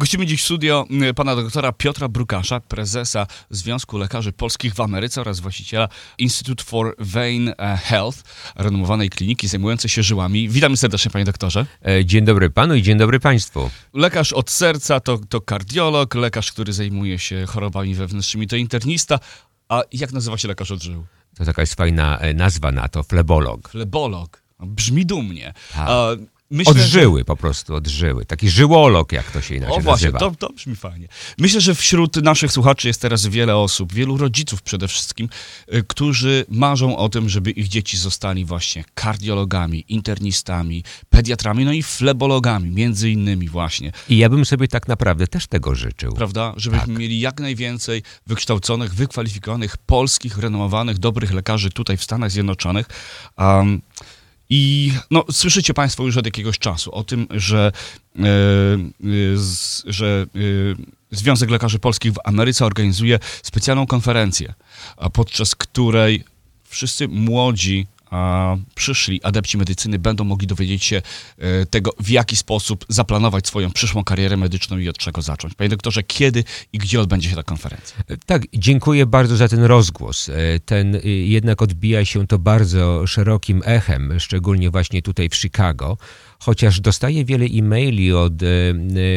Gościmy 0.00 0.26
dziś 0.26 0.42
w 0.42 0.44
studio 0.44 0.86
y, 1.10 1.14
pana 1.14 1.36
doktora 1.36 1.72
Piotra 1.72 2.08
Brukasza, 2.08 2.60
prezesa 2.60 3.26
Związku 3.50 3.98
Lekarzy 3.98 4.32
Polskich 4.32 4.74
w 4.74 4.80
Ameryce 4.80 5.20
oraz 5.20 5.40
właściciela 5.40 5.88
Institute 6.18 6.64
for 6.64 6.94
Vein 6.98 7.48
e, 7.48 7.76
Health, 7.76 8.18
renomowanej 8.56 9.10
kliniki 9.10 9.48
zajmującej 9.48 9.90
się 9.90 10.02
żyłami. 10.02 10.48
Witamy 10.48 10.76
serdecznie, 10.76 11.10
panie 11.10 11.24
doktorze. 11.24 11.66
E, 11.86 12.04
Dzień 12.04 12.24
dobry 12.24 12.50
panu 12.50 12.74
i 12.74 12.82
dzień 12.82 12.98
dobry 12.98 13.20
państwu. 13.20 13.70
Lekarz 13.94 14.32
od 14.32 14.50
serca 14.50 15.00
to, 15.00 15.18
to 15.28 15.40
kardiolog, 15.40 16.14
lekarz, 16.14 16.52
który 16.52 16.72
zajmuje 16.72 17.18
się 17.18 17.46
chorobami 17.46 17.94
wewnętrznymi 17.94 18.46
to 18.46 18.56
internista. 18.56 19.18
A 19.68 19.82
jak 19.92 20.12
nazywa 20.12 20.38
się 20.38 20.48
lekarz 20.48 20.70
od 20.70 20.82
żył? 20.82 21.06
To 21.36 21.44
taka 21.44 21.62
jest 21.62 21.74
fajna 21.74 22.18
e, 22.18 22.34
nazwa 22.34 22.72
na 22.72 22.88
to, 22.88 23.02
flebolog. 23.02 23.68
Flebolog. 23.68 24.42
Brzmi 24.60 25.06
dumnie. 25.06 25.54
Tak. 25.74 25.88
A, 25.88 26.08
myślę, 26.50 26.72
Odżyły 26.72 27.24
po 27.24 27.36
prostu, 27.36 27.74
odżyły. 27.74 28.26
Taki 28.26 28.50
żyłolog, 28.50 29.12
jak 29.12 29.30
to 29.30 29.40
się 29.40 29.54
inaczej 29.54 29.76
O 29.76 29.80
właśnie, 29.80 30.10
nazywa. 30.10 30.18
to, 30.18 30.48
to 30.48 30.52
brzmi 30.52 30.76
fajnie. 30.76 31.08
Myślę, 31.38 31.60
że 31.60 31.74
wśród 31.74 32.16
naszych 32.16 32.52
słuchaczy 32.52 32.88
jest 32.88 33.00
teraz 33.00 33.26
wiele 33.26 33.56
osób, 33.56 33.92
wielu 33.92 34.16
rodziców 34.16 34.62
przede 34.62 34.88
wszystkim, 34.88 35.28
y, 35.74 35.84
którzy 35.88 36.44
marzą 36.48 36.96
o 36.96 37.08
tym, 37.08 37.28
żeby 37.28 37.50
ich 37.50 37.68
dzieci 37.68 37.96
zostali 37.96 38.44
właśnie 38.44 38.84
kardiologami, 38.94 39.84
internistami, 39.88 40.84
pediatrami, 41.10 41.64
no 41.64 41.72
i 41.72 41.82
flebologami, 41.82 42.70
między 42.70 43.10
innymi 43.10 43.48
właśnie, 43.48 43.92
I 44.08 44.16
ja 44.18 44.28
bym 44.28 44.44
sobie 44.44 44.68
tak 44.68 44.88
naprawdę 44.88 45.26
też 45.26 45.46
tego 45.46 45.74
życzył. 45.74 46.12
prawda? 46.12 46.54
Żebyśmy 46.56 46.86
Tak. 46.86 46.98
mieli 46.98 47.20
jak 47.20 47.40
najwięcej 47.40 48.02
wykształconych, 48.26 48.94
wykwalifikowanych, 48.94 49.76
polskich, 49.76 50.38
renomowanych, 50.38 50.98
dobrych 50.98 51.32
lekarzy 51.32 51.70
tutaj 51.70 51.96
w 51.96 52.04
Stanach 52.04 52.30
Zjednoczonych. 52.30 52.86
Um, 53.38 53.80
i 54.50 54.92
no, 55.10 55.24
słyszycie 55.32 55.74
Państwo 55.74 56.04
już 56.04 56.16
od 56.16 56.24
jakiegoś 56.24 56.58
czasu 56.58 56.94
o 56.94 57.04
tym, 57.04 57.26
że, 57.30 57.72
e, 58.18 58.22
e, 58.22 58.26
z, 59.36 59.82
że 59.86 60.26
e, 60.34 60.40
Związek 61.10 61.50
Lekarzy 61.50 61.78
Polskich 61.78 62.12
w 62.12 62.18
Ameryce 62.24 62.66
organizuje 62.66 63.18
specjalną 63.42 63.86
konferencję, 63.86 64.54
podczas 65.12 65.54
której 65.54 66.24
wszyscy 66.64 67.08
młodzi 67.08 67.86
a, 68.10 68.56
przyszli 68.74 69.22
adepci 69.22 69.58
medycyny 69.58 69.98
będą 69.98 70.24
mogli 70.24 70.46
dowiedzieć 70.46 70.84
się 70.84 71.02
e, 71.38 71.66
tego, 71.66 71.90
w 72.00 72.10
jaki 72.10 72.36
sposób 72.36 72.84
zaplanować 72.88 73.46
swoją 73.46 73.70
przyszłą 73.70 74.04
karierę 74.04 74.36
medyczną 74.36 74.78
i 74.78 74.88
od 74.88 74.98
czego 74.98 75.22
zacząć. 75.22 75.54
Panie 75.54 75.70
doktorze, 75.70 76.02
kiedy 76.02 76.44
i 76.72 76.78
gdzie 76.78 77.00
odbędzie 77.00 77.30
się 77.30 77.36
ta 77.36 77.42
konferencja? 77.42 77.96
E, 78.08 78.16
Tak, 78.16 78.42
dziękuję 78.54 79.06
bardzo 79.06 79.36
za 79.36 79.48
ten 79.48 79.64
rozgłos. 79.64 80.28
E, 80.28 80.60
Ten 80.60 81.00
jednak 81.04 81.62
odbija 81.62 82.04
się 82.04 82.26
to 82.26 82.38
bardzo 82.38 83.06
szerokim 83.06 83.62
echem, 83.64 84.20
szczególnie 84.20 84.70
właśnie 84.70 85.02
tutaj 85.02 85.28
w 85.28 85.34
Chicago, 85.34 85.96
chociaż 86.38 86.80
dostaję 86.80 87.24
wiele 87.24 87.46
e-maili 87.46 88.12
od 88.12 88.32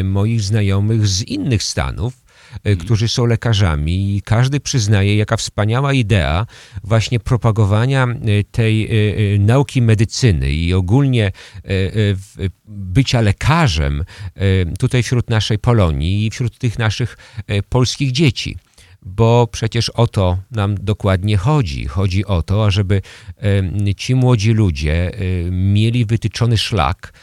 moich 0.04 0.42
znajomych 0.42 1.08
z 1.08 1.22
innych 1.22 1.64
stanów, 1.64 2.23
e, 2.64 2.76
którzy 2.76 3.08
są 3.08 3.26
lekarzami 3.26 4.18
i 4.18 4.22
każdy 4.22 4.60
przyznaje, 4.60 5.18
jaka 5.18 5.38
wspaniała 5.38 5.94
idea 5.94 6.46
właśnie 6.84 7.20
propagowania 7.20 8.04
e, 8.04 8.44
tej 8.52 8.86
e, 8.86 9.40
nauki 9.40 9.82
medycyny 9.82 10.54
i 10.54 10.74
ogólnie 10.74 11.32
bycia 12.66 13.22
lekarzem 13.22 14.04
tutaj 14.80 15.04
wśród 15.04 15.30
naszej 15.30 15.60
Polonii 15.60 16.26
i 16.26 16.30
wśród 16.30 16.58
tych 16.58 16.80
naszych 16.80 17.18
polskich 17.70 18.12
dzieci. 18.12 18.58
Bo 19.06 19.48
przecież 19.52 19.90
o 19.90 20.08
to 20.08 20.38
nam 20.52 20.76
dokładnie 20.76 21.38
chodzi. 21.38 21.86
Chodzi 21.86 22.26
o 22.26 22.42
to, 22.42 22.66
ażeby 22.66 23.02
ci 23.98 24.16
młodzi 24.16 24.52
ludzie 24.52 25.12
mieli 25.52 26.06
wytyczony 26.06 26.58
szlak 26.58 27.14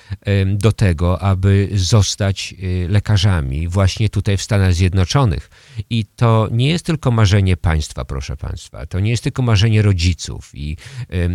do 0.47 0.73
tego, 0.73 1.23
aby 1.23 1.69
zostać 1.73 2.55
e, 2.55 2.89
lekarzami 2.89 3.69
właśnie 3.69 4.08
tutaj 4.08 4.36
w 4.36 4.42
Stanach 4.42 4.75
Zjednoczonych. 4.75 5.51
I 5.91 6.05
to 6.17 6.48
nie 6.53 6.69
jest 6.69 6.86
tylko 6.86 7.11
marzenie 7.11 7.56
państwa, 7.56 8.05
proszę 8.05 8.36
państwa. 8.36 8.86
To 8.86 9.00
nie 9.00 9.11
jest 9.11 9.23
tylko 9.23 9.42
marzenie 9.42 9.83
rodziców. 9.83 10.50
I 10.55 10.77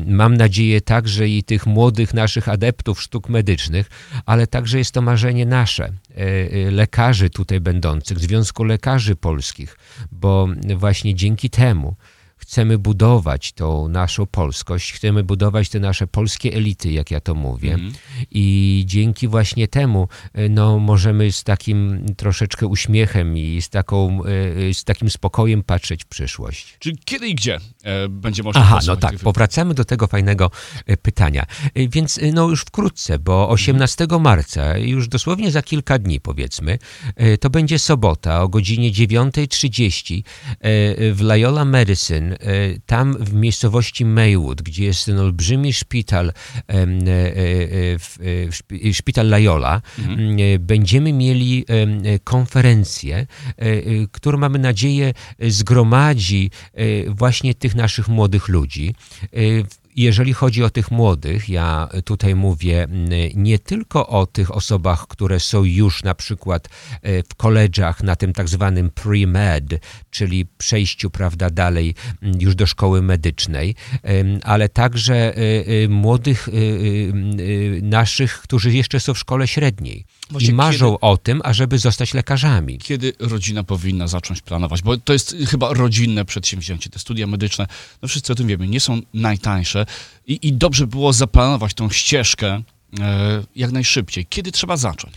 mam 0.07 0.37
nadzieję 0.37 0.81
także 0.81 1.27
i 1.27 1.43
tych 1.43 1.65
młodych 1.65 2.13
naszych 2.13 2.49
adeptów 2.49 3.01
sztuk 3.01 3.29
medycznych, 3.29 3.89
ale 4.25 4.47
także 4.47 4.77
jest 4.77 4.91
to 4.91 5.01
marzenie 5.01 5.45
nasze, 5.45 5.83
e, 5.85 6.17
e, 6.17 6.71
lekarzy 6.71 7.29
tutaj 7.29 7.59
będących, 7.59 8.19
Związku 8.19 8.63
Lekarzy 8.63 9.15
Polskich, 9.15 9.77
bo 10.11 10.47
właśnie 10.75 11.15
dzięki 11.15 11.49
temu 11.49 11.95
chcemy 12.47 12.77
budować 12.77 13.51
tą 13.51 13.87
naszą 13.87 14.25
polskość, 14.25 14.93
chcemy 14.93 15.23
budować 15.23 15.69
te 15.69 15.79
nasze 15.79 16.07
polskie 16.07 16.53
elity, 16.53 16.91
jak 16.91 17.11
ja 17.11 17.19
to 17.19 17.35
mówię. 17.35 17.73
Mhm. 17.73 17.93
I 18.31 18.83
dzięki 18.85 19.27
właśnie 19.27 19.67
temu 19.67 20.07
e, 20.33 20.49
no, 20.49 20.79
możemy 20.79 21.31
z 21.31 21.43
takim 21.43 22.05
troszeczkę 22.17 22.67
uśmiechem 22.67 23.37
i 23.37 23.61
z, 23.61 23.69
taką, 23.69 24.21
e, 24.69 24.73
z 24.73 24.83
takim 24.83 25.09
spokojem 25.09 25.63
patrzeć 25.63 26.03
w 26.03 26.07
przyszłość. 26.07 26.77
Czy 26.79 26.91
kiedy 27.05 27.27
i 27.27 27.35
gdzie 27.35 27.59
e, 27.83 28.09
będzie 28.09 28.43
można 28.43 28.61
Aha, 28.61 28.79
no 28.87 28.95
tak, 28.95 29.19
powracamy 29.19 29.73
do 29.73 29.85
tego 29.85 30.07
fajnego 30.07 30.51
e, 30.85 30.97
pytania. 30.97 31.45
E, 31.73 31.87
Więc 31.87 32.17
e, 32.17 32.31
no 32.31 32.49
już 32.49 32.61
wkrótce, 32.61 33.19
bo 33.19 33.49
18 33.49 34.07
marca, 34.19 34.77
już 34.77 35.07
dosłownie 35.07 35.51
za 35.51 35.61
kilka 35.61 35.99
dni 35.99 36.19
powiedzmy, 36.19 36.79
e, 37.15 37.37
to 37.37 37.49
będzie 37.49 37.79
sobota 37.79 38.41
o 38.41 38.47
godzinie 38.47 38.91
9.30 38.91 40.17
e, 40.17 41.13
w 41.13 41.21
Loyola 41.21 41.65
Medicine, 41.65 42.33
e, 42.33 42.34
tam 42.85 43.17
w 43.19 43.33
miejscowości 43.33 44.05
Maywood, 44.05 44.61
gdzie 44.61 44.85
jest 44.85 45.05
ten 45.05 45.19
olbrzymi 45.19 45.73
szpital, 45.73 46.29
e, 46.29 46.73
e, 46.73 46.85
e, 48.89 48.93
szpital 48.93 49.29
Loyola, 49.29 49.81
m, 49.99 50.37
e, 50.39 50.59
będziemy 50.59 51.13
mieli 51.13 51.65
e, 51.67 52.19
konferencję, 52.19 53.17
e, 53.17 53.25
e, 53.57 53.81
która 54.11 54.37
mamy 54.37 54.59
nadzieję 54.59 55.13
e, 55.39 55.51
zgromadzi 55.51 56.51
e, 56.73 57.09
właśnie 57.09 57.55
tych 57.55 57.75
naszych 57.75 58.07
młodych 58.07 58.47
ludzi. 58.47 58.95
Jeżeli 59.95 60.33
chodzi 60.33 60.63
o 60.63 60.69
tych 60.69 60.91
młodych, 60.91 61.49
ja 61.49 61.89
tutaj 62.05 62.35
mówię 62.35 62.83
m, 62.83 63.09
nie 63.35 63.59
tylko 63.59 64.07
o 64.07 64.25
tych 64.25 64.55
osobach, 64.55 65.07
które 65.07 65.39
są 65.39 65.63
już 65.63 66.03
na 66.03 66.15
przykład 66.15 66.69
e, 67.01 67.23
w 67.23 67.35
koledżach 67.35 68.03
na 68.03 68.15
tym 68.15 68.33
tak 68.33 68.49
zwanym 68.49 68.89
pre-med, 68.89 69.79
czyli 70.09 70.45
przejściu 70.57 71.09
prawda, 71.09 71.49
dalej 71.49 71.95
m, 72.21 72.31
już 72.39 72.55
do 72.55 72.65
szkoły 72.65 73.01
medycznej, 73.01 73.75
ale 74.43 74.69
także 74.69 75.15
e, 75.15 75.39
e, 75.83 75.87
młodych 75.87 76.49
naszych, 77.81 78.41
którzy 78.41 78.73
jeszcze 78.73 78.99
są 78.99 79.13
w 79.13 79.19
szkole 79.19 79.47
średniej 79.47 80.05
Właśnie 80.29 80.49
i 80.49 80.53
marzą 80.53 80.99
o 80.99 81.17
tym, 81.17 81.41
ażeby 81.43 81.77
zostać 81.77 82.13
lekarzami. 82.13 82.77
kiedy 82.77 83.13
rodzina 83.19 83.63
powinna 83.63 84.07
zacząć 84.07 84.41
planować? 84.41 84.81
Bo 84.81 84.97
to 84.97 85.13
jest 85.13 85.35
chyba 85.47 85.73
rodzinne 85.73 86.25
przedsięwzięcie. 86.25 86.89
Te 86.89 86.99
studia 86.99 87.27
medyczne, 87.27 87.67
no 88.01 88.07
wszyscy 88.07 88.33
o 88.33 88.35
tym 88.35 88.47
wiemy, 88.47 88.67
nie 88.67 88.79
są 88.79 89.01
najtańsze 89.13 89.85
i, 90.27 90.47
i 90.47 90.53
dobrze 90.53 90.87
było 90.87 91.13
zaplanować 91.13 91.73
tą 91.73 91.89
ścieżkę 91.89 92.61
e, 92.99 93.43
jak 93.55 93.71
najszybciej. 93.71 94.25
Kiedy 94.25 94.51
trzeba 94.51 94.77
zacząć? 94.77 95.15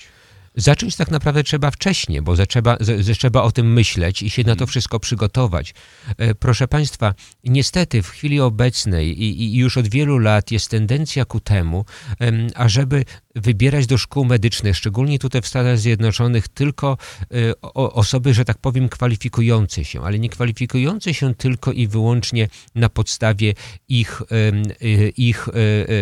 Zacząć 0.55 0.97
tak 0.97 1.11
naprawdę 1.11 1.43
trzeba 1.45 1.71
wcześniej, 1.71 2.23
bo 2.23 2.37
z- 2.37 3.19
trzeba 3.19 3.43
o 3.43 3.53
tym 3.53 3.73
myśleć 3.73 4.23
i 4.23 4.31
się 4.31 4.43
na 4.45 4.57
to 4.57 4.67
wszystko 4.67 5.01
przygotować. 5.01 5.75
E, 6.19 6.35
Proszę 6.35 6.69
Państwa, 6.69 7.15
niestety 7.45 8.03
w 8.03 8.09
chwili 8.09 8.41
obecnej 8.41 9.23
i, 9.23 9.43
i 9.43 9.57
już 9.57 9.77
od 9.77 9.89
wielu 9.89 10.19
lat 10.19 10.51
jest 10.51 10.71
tendencja 10.71 11.25
ku 11.25 11.41
temu, 11.41 11.85
em, 12.19 12.47
ażeby 12.55 13.05
wybierać 13.35 13.87
do 13.87 13.99
szkół 13.99 14.25
medycznych, 14.25 14.77
szczególnie 14.77 15.19
tutaj 15.19 15.43
w 15.43 15.47
Stanach 15.47 15.79
Zjednoczonych, 15.79 16.49
tylko 16.49 16.97
e, 17.23 17.61
osoby, 17.75 18.35
że 18.35 18.45
tak 18.45 18.59
powiem, 18.59 18.89
kwalifikujące 18.89 19.85
się, 19.85 20.03
ale 20.03 20.19
nie 20.19 20.29
kwalifikujące 20.29 21.15
się 21.15 21.35
tylko 21.35 21.73
i 21.73 21.87
wyłącznie 21.87 22.49
na 22.75 22.89
podstawie 22.89 23.55
ich, 23.89 24.23
e, 24.23 25.09
ich 25.09 25.49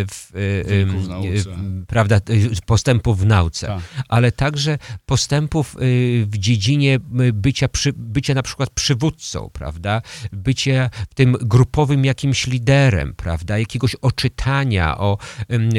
w, 0.09 0.33
prawda, 1.87 2.21
postępów 2.67 3.21
w 3.21 3.27
nauce 3.27 3.67
Tak. 3.67 3.81
ale 4.09 4.33
także 4.37 4.79
postępów 5.07 5.77
y, 5.77 6.27
w 6.31 6.39
dziedzinie 6.39 6.99
y, 7.21 7.33
bycia, 7.33 7.69
przy, 7.69 7.93
bycia 7.93 8.35
na 8.35 8.43
przykład 8.43 8.71
przywódcą, 8.71 9.51
prawda? 9.53 10.03
Bycie 10.33 10.91
tym 11.15 11.37
grupowym 11.41 12.05
jakimś 12.05 12.47
liderem, 12.47 13.15
prawda? 13.15 13.59
Jakiegoś 13.59 13.95
oczytania, 13.95 14.99
o 14.99 15.19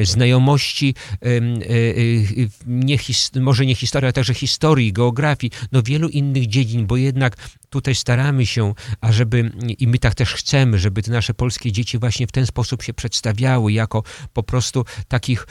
znajomości, 0.03 0.95
y, 1.25 2.47
nie 2.67 2.97
his, 2.97 3.31
może 3.35 3.65
nie 3.65 3.75
historii, 3.75 4.05
ale 4.05 4.13
także 4.13 4.33
historii, 4.33 4.93
geografii, 4.93 5.51
no 5.71 5.83
wielu 5.83 6.09
innych 6.09 6.47
dziedzin, 6.47 6.87
bo 6.87 6.97
jednak 6.97 7.37
tutaj 7.69 7.95
staramy 7.95 8.45
się, 8.45 8.73
ażeby, 9.01 9.51
i 9.79 9.87
my 9.87 9.99
tak 9.99 10.15
też 10.15 10.33
chcemy, 10.33 10.79
żeby 10.79 11.03
te 11.03 11.11
nasze 11.11 11.33
polskie 11.33 11.71
dzieci 11.71 11.97
właśnie 11.97 12.27
w 12.27 12.31
ten 12.31 12.45
sposób 12.45 12.83
się 12.83 12.93
przedstawiały, 12.93 13.73
jako 13.73 14.03
po 14.33 14.43
prostu 14.43 14.85
takich 15.07 15.47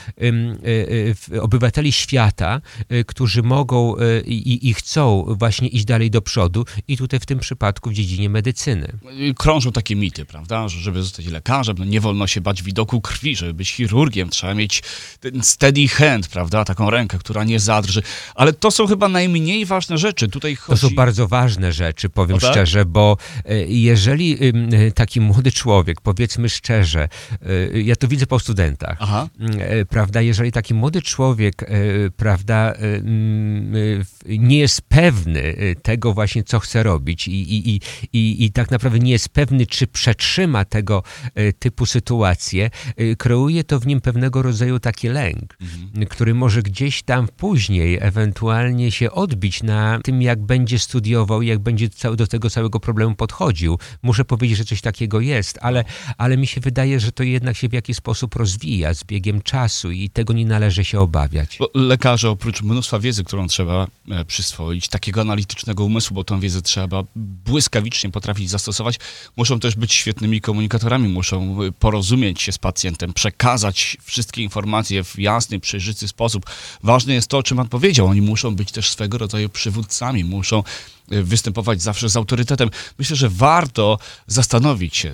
obywateli 1.40 1.92
świata, 1.92 2.60
którzy 3.06 3.42
mogą 3.42 3.94
i, 4.24 4.68
i 4.68 4.74
chcą 4.74 5.26
właśnie 5.38 5.68
iść 5.68 5.84
dalej 5.84 6.10
do 6.10 6.22
przodu 6.22 6.64
i 6.88 6.96
tutaj 6.96 7.20
w 7.20 7.26
tym 7.26 7.38
przypadku 7.38 7.90
w 7.90 7.94
dziedzinie 7.94 8.30
medycyny. 8.30 8.92
Krążą 9.36 9.72
takie 9.72 9.96
mity, 9.96 10.24
prawda, 10.24 10.68
że 10.68 10.80
żeby 10.80 11.02
zostać 11.02 11.26
lekarzem, 11.26 11.76
no 11.78 11.84
nie 11.84 12.00
wolno 12.00 12.26
się 12.26 12.40
bać 12.40 12.62
widoku 12.62 13.00
krwi, 13.00 13.36
żeby 13.36 13.54
być 13.54 13.72
chirurgiem, 13.72 14.30
trzeba 14.30 14.54
mieć 14.54 14.82
ten 15.20 15.42
steady 15.42 15.88
hand, 15.88 16.28
prawda, 16.28 16.64
taką 16.64 16.90
rękę, 16.90 17.18
która 17.18 17.44
nie 17.44 17.60
zadrży, 17.60 18.02
ale 18.34 18.52
to 18.52 18.70
są 18.70 18.86
chyba 18.86 19.08
najmniej 19.08 19.66
ważne 19.66 19.98
rzeczy. 19.98 20.28
Tutaj 20.28 20.56
chodzi... 20.56 20.80
To 20.80 20.88
są 20.88 20.94
bardzo 20.94 21.28
ważne 21.28 21.72
rzeczy, 21.72 22.08
powiem 22.08 22.38
tak? 22.38 22.50
szczerze, 22.50 22.84
bo 22.84 23.16
jeżeli 23.68 24.38
taki 24.94 25.20
młody 25.20 25.52
człowiek, 25.52 26.00
powiedzmy 26.00 26.48
szczerze, 26.48 27.08
ja 27.74 27.96
to 27.96 28.08
widzę 28.08 28.26
po 28.26 28.38
studentach, 28.38 28.98
Aha. 29.00 29.28
prawda, 29.88 30.20
jeżeli 30.20 30.52
taki 30.52 30.74
młody 30.74 31.02
człowiek, 31.02 31.70
prawda, 32.16 32.74
nie 34.28 34.58
jest 34.58 34.82
pewny 34.82 35.56
tego 35.82 36.12
właśnie, 36.12 36.44
co 36.44 36.58
chce 36.58 36.82
robić 36.82 37.28
i, 37.28 37.68
i, 37.70 37.80
i, 38.12 38.44
i 38.44 38.52
tak 38.52 38.70
naprawdę 38.70 38.98
nie 38.98 39.12
jest 39.12 39.28
pewny, 39.28 39.66
czy 39.66 39.86
przetrzyma 39.86 40.64
tego 40.64 41.02
typu 41.58 41.86
sytuacje, 41.86 42.70
kreuje 43.18 43.64
to 43.64 43.80
w 43.80 43.86
nim 43.86 44.00
pewnego 44.00 44.42
rodzaju 44.42 44.80
taki 44.80 45.08
lęk, 45.08 45.56
mhm. 45.60 46.06
który 46.06 46.34
może 46.34 46.62
gdzieś 46.62 47.02
tam 47.02 47.28
później 47.36 47.98
ewentualnie 48.00 48.90
się 48.90 49.10
odbić 49.10 49.62
na 49.62 50.00
tym, 50.04 50.22
jak 50.22 50.40
będzie 50.42 50.78
studiował, 50.78 51.42
jak 51.42 51.58
będzie 51.58 51.88
do 52.16 52.26
tego 52.26 52.50
całego 52.50 52.80
problemu 52.80 53.14
podchodził. 53.14 53.78
Muszę 54.02 54.24
powiedzieć, 54.24 54.58
że 54.58 54.64
coś 54.64 54.80
takiego 54.80 55.20
jest, 55.20 55.58
ale, 55.62 55.84
ale 56.18 56.36
mi 56.36 56.46
się 56.46 56.60
wydaje, 56.60 57.00
że 57.00 57.12
to 57.12 57.22
jednak 57.22 57.56
się 57.56 57.68
w 57.68 57.72
jakiś 57.72 57.96
sposób 57.96 58.34
rozwija 58.34 58.94
z 58.94 59.04
biegiem 59.04 59.42
czasu 59.42 59.90
i 59.90 60.10
tego 60.10 60.32
nie 60.32 60.46
należy 60.46 60.84
się 60.84 61.00
obawiać. 61.00 61.56
Bo 61.58 61.70
lekarze 61.74 62.30
oprócz 62.30 62.62
mnóstwa 62.76 62.98
wiedzy, 62.98 63.24
którą 63.24 63.46
trzeba 63.46 63.86
e, 64.10 64.24
przyswoić, 64.24 64.88
takiego 64.88 65.20
analitycznego 65.20 65.84
umysłu, 65.84 66.14
bo 66.14 66.24
tą 66.24 66.40
wiedzę 66.40 66.62
trzeba 66.62 67.04
błyskawicznie 67.16 68.10
potrafić 68.10 68.50
zastosować, 68.50 68.98
muszą 69.36 69.60
też 69.60 69.76
być 69.76 69.92
świetnymi 69.92 70.40
komunikatorami, 70.40 71.08
muszą 71.08 71.62
e, 71.62 71.72
porozumieć 71.72 72.42
się 72.42 72.52
z 72.52 72.58
pacjentem, 72.58 73.12
przekazać 73.12 73.96
wszystkie 74.02 74.42
informacje 74.42 75.04
w 75.04 75.18
jasny, 75.18 75.60
przejrzysty 75.60 76.08
sposób. 76.08 76.46
Ważne 76.82 77.14
jest 77.14 77.28
to, 77.28 77.38
o 77.38 77.42
czym 77.42 77.56
pan 77.56 77.68
powiedział. 77.68 78.06
Oni 78.06 78.22
muszą 78.22 78.56
być 78.56 78.72
też 78.72 78.90
swego 78.90 79.18
rodzaju 79.18 79.48
przywódcami, 79.48 80.24
muszą 80.24 80.62
e, 81.10 81.22
występować 81.22 81.82
zawsze 81.82 82.08
z 82.08 82.16
autorytetem. 82.16 82.70
Myślę, 82.98 83.16
że 83.16 83.28
warto 83.28 83.98
zastanowić 84.26 84.96
się, 84.96 85.12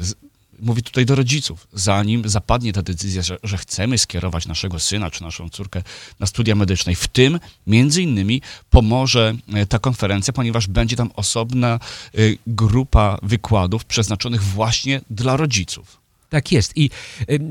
mówię 0.63 0.83
tutaj 0.83 1.07
do 1.07 1.15
rodziców, 1.15 1.67
zanim 1.73 2.29
zapadnie 2.29 2.73
ta 2.73 2.83
decyzja, 2.83 3.23
że, 3.23 3.39
że, 3.43 3.59
chcemy 3.59 3.99
skierować 3.99 4.47
naszego 4.47 4.79
syna 4.79 5.11
czy 5.11 5.23
naszą 5.23 5.49
córkę 5.49 5.83
na 6.21 6.27
studia 6.27 6.55
medyczne. 6.55 6.95
W 6.95 7.09
tym 7.09 7.41
między 7.67 8.03
innymi 8.03 8.43
pomoże 8.71 9.35
e, 9.55 9.67
ta 9.67 9.79
konferencja, 9.79 10.33
ponieważ 10.33 10.67
będzie 10.67 10.97
tam 10.97 11.11
osobna 11.17 11.81
e, 12.15 12.19
grupa 12.47 13.19
wykładów 13.23 13.85
przeznaczonych 13.85 14.43
właśnie 14.43 15.01
dla 15.11 15.37
rodziców. 15.37 16.02
Tak 16.33 16.53
jest. 16.53 16.73
I 16.77 16.91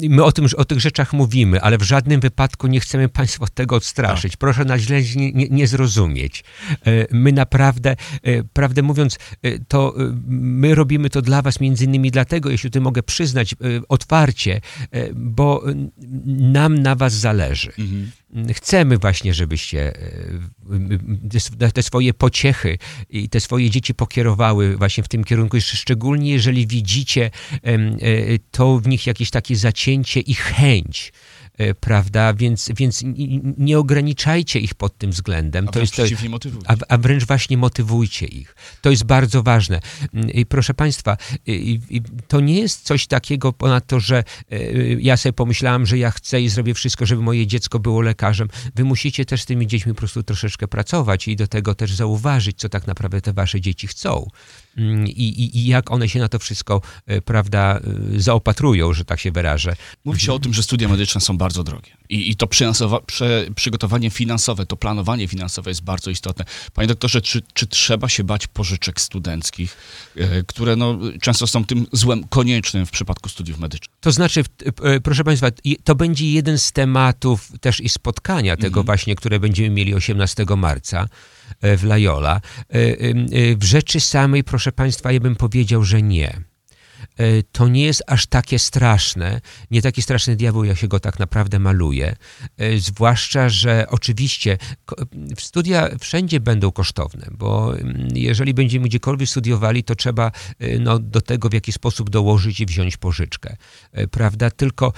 my 0.10 0.24
o, 0.24 0.32
tym, 0.32 0.46
o 0.58 0.66
tych 0.66 0.80
rzeczach 0.80 1.14
mówimy, 1.14 1.62
ale 1.62 1.78
w 1.78 1.82
żadnym 1.82 2.20
wypadku 2.20 2.68
nie 2.68 2.80
chcemy 2.80 3.10
Państwa 3.10 3.44
od 3.44 3.54
tego 3.54 3.76
odstraszyć. 3.76 4.32
Tak. 4.32 4.40
Proszę 4.40 4.66
nas 4.66 4.82
źle 4.82 5.02
nie, 5.16 5.32
nie, 5.32 5.48
nie, 5.50 5.68
zrozumieć. 5.68 6.44
E, 6.72 7.08
my 7.12 7.32
naprawdę, 7.32 7.96
e, 8.24 8.44
prawdę 8.44 8.82
mówiąc, 8.82 9.18
to 9.68 9.96
my 10.28 10.76
robimy 10.76 11.10
to 11.10 11.22
dla 11.22 11.42
Was 11.42 11.60
między 11.60 11.86
innymi 11.86 12.12
dlatego, 12.12 12.50
jeśli 12.50 12.72
tu 12.72 12.82
mogę 12.82 13.04
przyznać 13.04 13.56
otwarcie, 13.90 14.62
bo 15.14 15.64
nam 16.26 16.80
na 16.80 16.96
Was 16.96 17.14
zależy. 17.14 17.72
Mhm 17.80 18.12
chcemy 18.54 18.98
właśnie, 18.98 19.34
żebyście 19.34 19.94
te 21.74 21.84
swoje 21.84 22.14
pociechy 22.14 22.78
i 23.10 23.30
te 23.30 23.40
swoje 23.40 23.70
dzieci 23.70 23.94
pokierowały 23.94 24.78
właśnie 24.78 25.04
w 25.04 25.08
tym 25.08 25.24
kierunku, 25.24 25.58
szczególnie 25.62 26.32
jeżeli 26.32 26.68
widzicie 26.68 27.32
e, 27.64 27.78
w 28.80 28.88
nich 28.88 29.08
jakieś 29.08 29.30
takie 29.30 29.56
zacięcie 29.56 30.20
i 30.20 30.34
chęć 30.34 31.14
prawda? 31.80 32.34
Więc, 32.34 32.70
więc 32.78 33.04
nie 33.58 33.80
ograniczajcie 33.80 34.60
ich 34.60 34.74
pod 34.74 34.98
tym 34.98 35.12
względem. 35.12 35.68
A 35.68 35.72
to 35.72 35.80
jest 35.80 35.96
to, 35.96 36.04
a, 36.68 36.76
a, 36.88 36.98
wręcz 36.98 37.26
właśnie 37.26 37.58
motywujcie 37.58 38.26
ich. 38.26 38.56
To 38.82 38.90
jest 38.90 39.04
bardzo 39.04 39.44
ważne. 39.44 39.80
Mm, 40.14 40.30
I 40.30 40.46
proszę 40.46 40.74
Państwa, 40.74 41.18
to 42.28 42.40
nie 42.40 42.60
jest 42.60 42.82
coś 42.82 43.08
takiego 43.08 43.54
ponad 43.54 43.88
to, 43.88 44.00
że 44.00 44.24
e, 44.52 44.58
ja 45.00 45.18
sobie 45.18 45.34
pomyślałam, 45.34 45.86
że 45.86 45.98
ja 45.98 46.12
chcę 46.12 46.42
i 46.42 46.50
zrobię 46.50 46.74
wszystko, 46.74 47.06
żeby 47.06 47.22
moje 47.22 47.48
dziecko 47.48 47.80
było 47.80 48.02
lekarzem. 48.02 48.48
Wy 48.76 48.84
musicie 48.84 49.26
też 49.26 49.42
z 49.42 49.46
tymi 49.46 49.68
dziećmi 49.68 49.94
po 49.94 49.98
prostu 49.98 50.24
troszeczkę 50.24 50.68
pracować 50.68 51.28
i 51.28 51.36
do 51.36 51.48
tego 51.48 51.76
też 51.76 51.94
zauważyć, 51.94 52.58
co 52.58 52.70
tak 52.70 52.88
naprawdę 52.88 53.22
te 53.22 53.34
wasze 53.34 53.62
dzieci 53.62 53.88
chcą. 53.88 54.28
Mm, 54.78 55.08
I, 55.08 55.12
i, 55.12 55.58
i 55.58 55.68
jak 55.68 55.92
one 55.92 56.10
się 56.10 56.20
na 56.20 56.28
to 56.28 56.40
wszystko, 56.40 56.82
e, 57.08 57.22
prawda, 57.22 57.80
zaopatrują, 58.18 58.94
że 58.94 59.06
tak 59.06 59.20
się 59.20 59.32
wyrażę. 59.32 59.76
Mówi 60.06 60.20
się 60.20 60.34
o 60.34 60.40
tym, 60.40 60.54
że 60.54 60.64
studia 60.64 60.88
medyczne 60.88 61.22
są 61.22 61.38
bardzo 61.38 61.51
drogie. 61.54 61.92
I, 62.10 62.30
i 62.30 62.36
to 62.36 62.48
przygotowanie 63.56 64.10
finansowe, 64.10 64.66
to 64.66 64.78
planowanie 64.78 65.28
finansowe 65.28 65.72
jest 65.72 65.84
bardzo 65.84 66.12
istotne. 66.12 66.46
Panie 66.74 66.88
doktorze, 66.88 67.22
czy, 67.22 67.42
czy 67.54 67.68
trzeba 67.68 68.10
się 68.10 68.24
bać 68.24 68.48
pożyczek 68.48 69.02
studenckich, 69.02 69.78
e, 70.16 70.44
które 70.44 70.76
no, 70.76 71.00
często 71.22 71.48
są 71.48 71.66
tym 71.66 71.88
złem 71.92 72.24
koniecznym 72.24 72.86
w 72.86 72.92
przypadku 72.92 73.30
studiów 73.30 73.60
medycznych? 73.60 73.98
To 74.00 74.12
znaczy, 74.12 74.44
e, 74.84 75.00
proszę 75.00 75.24
Państwa, 75.24 75.48
to 75.84 75.96
będzie 75.96 76.32
jeden 76.32 76.60
z 76.60 76.72
tematów 76.72 77.52
też 77.62 77.82
i 77.82 77.90
spotkania 77.90 78.58
tego 78.58 78.68
mhm. 78.68 78.86
właśnie, 78.86 79.16
które 79.16 79.40
będziemy 79.40 79.70
mieli 79.70 79.94
18 79.94 80.46
marca 80.58 81.08
e, 81.62 81.78
w 81.78 81.84
Lajola. 81.84 82.42
W 83.58 83.64
rzeczy 83.64 84.00
samej, 84.00 84.44
proszę 84.44 84.72
Państwa, 84.72 85.12
ja 85.12 85.20
bym 85.20 85.36
powiedział, 85.36 85.84
że 85.84 86.02
nie. 86.02 86.51
E, 87.18 87.44
to 87.44 87.68
nie 87.68 87.86
jest 87.86 88.04
aż 88.08 88.26
takie 88.26 88.60
straszne, 88.60 89.42
nie 89.72 89.82
taki 89.82 90.02
straszny 90.02 90.36
diabeł, 90.36 90.64
jak 90.64 90.78
się 90.78 90.88
go 90.88 91.00
tak 91.00 91.20
naprawdę 91.20 91.60
maluje. 91.60 92.16
E, 92.58 92.78
zwłaszcza, 92.78 93.50
że 93.50 93.86
oczywiście 93.90 94.58
studia 95.40 95.90
wszędzie 96.00 96.40
będą 96.40 96.72
kosztowne, 96.72 97.28
bo 97.32 97.78
mm, 97.78 98.08
jeżeli 98.16 98.54
będziemy 98.54 98.88
gdziekolwiek 98.88 99.30
studiowali, 99.30 99.84
to 99.84 99.96
trzeba 99.96 100.32
e, 100.60 100.80
no, 100.80 101.00
do 101.00 101.22
tego 101.22 101.50
w 101.50 101.54
jakiś 101.54 101.76
sposób 101.76 102.10
dołożyć 102.10 102.60
i 102.60 102.66
wziąć 102.66 102.98
pożyczkę. 102.98 103.56
Prawda? 104.12 104.52
Tylko 104.52 104.94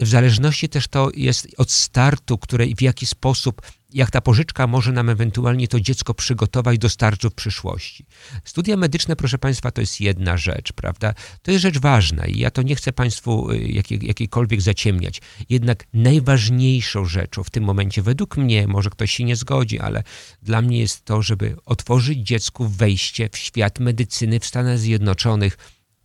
w 0.00 0.08
zależności 0.08 0.68
też 0.68 0.88
to 0.88 1.10
jest 1.14 1.48
od 1.56 1.70
startu, 1.70 2.38
które 2.38 2.66
w 2.76 2.82
jaki 2.82 3.06
sposób 3.06 3.62
jak 3.92 4.10
ta 4.10 4.20
pożyczka 4.20 4.66
może 4.66 4.92
nam 4.92 5.08
ewentualnie 5.08 5.68
to 5.68 5.80
dziecko 5.80 6.14
przygotować 6.14 6.78
do 6.78 6.88
startu 6.88 7.30
w 7.30 7.34
przyszłości. 7.34 8.06
Studia 8.44 8.76
medyczne, 8.76 9.16
proszę 9.16 9.38
Państwa, 9.38 9.70
to 9.70 9.80
jest 9.80 10.00
jedna 10.00 10.36
rzecz, 10.36 10.72
prawda? 10.72 11.14
To 11.42 11.50
jest 11.50 11.62
rzecz 11.62 11.78
ważna 11.78 12.26
i 12.26 12.38
ja 12.38 12.50
to 12.50 12.62
nie 12.62 12.76
chcę 12.76 12.92
Państwu 12.92 13.50
y, 13.50 13.58
jakiej, 13.58 14.06
jakiejkolwiek 14.06 14.60
zaciemniać. 14.60 15.20
Jednak 15.48 15.84
najważniejszą 15.94 17.04
rzeczą 17.04 17.44
w 17.44 17.50
tym 17.50 17.64
momencie, 17.64 18.02
według 18.02 18.36
mnie, 18.36 18.66
może 18.66 18.90
ktoś 18.90 19.12
się 19.12 19.24
nie 19.24 19.36
zgodzi, 19.36 19.78
ale 19.78 20.02
dla 20.42 20.62
mnie 20.62 20.78
jest 20.78 21.04
to, 21.04 21.22
żeby 21.22 21.56
otworzyć 21.64 22.18
dziecku 22.18 22.68
wejście 22.68 23.28
w 23.32 23.38
świat 23.38 23.80
medycyny 23.80 24.40
w 24.40 24.46
Stanach 24.46 24.78
Zjednoczonych. 24.78 25.58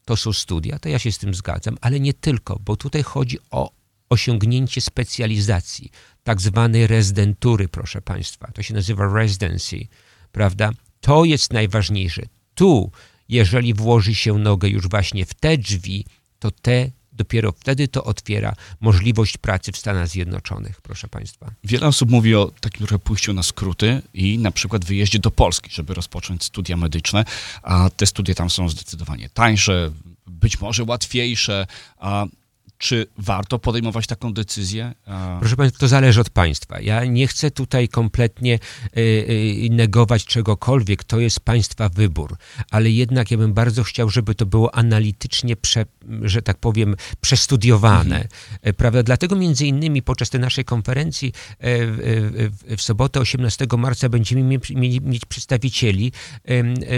To 0.05 0.17
są 0.17 0.33
studia, 0.33 0.79
to 0.79 0.89
ja 0.89 0.99
się 0.99 1.11
z 1.11 1.17
tym 1.17 1.33
zgadzam, 1.33 1.77
ale 1.81 1.99
nie 1.99 2.13
tylko, 2.13 2.59
bo 2.59 2.75
tutaj 2.75 3.03
chodzi 3.03 3.37
o 3.51 3.80
osiągnięcie 4.11 4.81
specjalizacji, 4.81 5.91
tak 6.23 6.41
zwanej 6.41 6.87
rezydentury, 6.87 7.67
proszę 7.67 8.01
Państwa. 8.01 8.51
To 8.53 8.63
się 8.63 8.73
nazywa 8.73 9.13
residency, 9.13 9.87
prawda? 10.31 10.71
To 11.01 11.25
jest 11.25 11.53
najważniejsze. 11.53 12.21
Tu, 12.55 12.91
jeżeli 13.29 13.73
włoży 13.73 14.15
się 14.15 14.37
nogę 14.37 14.69
już 14.69 14.89
właśnie 14.89 15.25
w 15.25 15.33
te 15.33 15.57
drzwi, 15.57 16.05
to 16.39 16.51
te 16.51 16.91
dopiero 17.11 17.51
wtedy 17.51 17.87
to 17.87 18.03
otwiera 18.03 18.55
możliwość 18.79 19.37
pracy 19.37 19.71
w 19.71 19.77
Stanach 19.77 20.07
Zjednoczonych, 20.07 20.81
proszę 20.81 21.07
Państwa. 21.07 21.51
Wiele 21.63 21.87
osób 21.87 22.09
mówi 22.09 22.35
o 22.35 22.51
takim 22.61 22.87
trochę 22.87 22.99
pójściu 22.99 23.33
na 23.33 23.43
skróty 23.43 24.01
i 24.13 24.37
na 24.37 24.51
przykład 24.51 24.85
wyjeździe 24.85 25.19
do 25.19 25.31
Polski, 25.31 25.69
żeby 25.73 25.93
rozpocząć 25.93 26.43
studia 26.43 26.77
medyczne, 26.77 27.25
a 27.63 27.89
te 27.89 28.05
studia 28.05 28.35
tam 28.35 28.49
są 28.49 28.69
zdecydowanie 28.69 29.29
tańsze, 29.29 29.91
być 30.27 30.61
może 30.61 30.83
łatwiejsze, 30.83 31.67
a 31.97 32.25
czy 32.81 33.07
warto 33.17 33.59
podejmować 33.59 34.07
taką 34.07 34.33
decyzję? 34.33 34.93
Proszę 35.39 35.55
Państwa, 35.55 35.79
to 35.79 35.87
zależy 35.87 36.21
od 36.21 36.29
Państwa. 36.29 36.79
Ja 36.79 37.05
nie 37.05 37.27
chcę 37.27 37.51
tutaj 37.51 37.87
kompletnie 37.89 38.59
y, 38.97 38.99
y, 38.99 39.69
negować 39.71 40.25
czegokolwiek. 40.25 41.03
To 41.03 41.19
jest 41.19 41.39
Państwa 41.39 41.89
wybór. 41.89 42.37
Ale 42.71 42.89
jednak 42.89 43.31
ja 43.31 43.37
bym 43.37 43.53
bardzo 43.53 43.83
chciał, 43.83 44.09
żeby 44.09 44.35
to 44.35 44.45
było 44.45 44.75
analitycznie, 44.75 45.55
prze, 45.55 45.85
że 46.21 46.41
tak 46.41 46.57
powiem, 46.57 46.95
przestudiowane. 47.21 48.15
Mhm. 48.15 48.27
E, 48.61 48.73
prawda? 48.73 49.03
Dlatego 49.03 49.35
między 49.35 49.65
innymi 49.65 50.01
podczas 50.01 50.29
tej 50.29 50.41
naszej 50.41 50.65
konferencji 50.65 51.27
e, 51.27 51.33
w, 51.59 52.75
w 52.77 52.81
sobotę 52.81 53.19
18 53.19 53.67
marca 53.77 54.09
będziemy 54.09 54.59
mieli, 54.75 55.01
mieć 55.01 55.25
przedstawicieli 55.25 56.11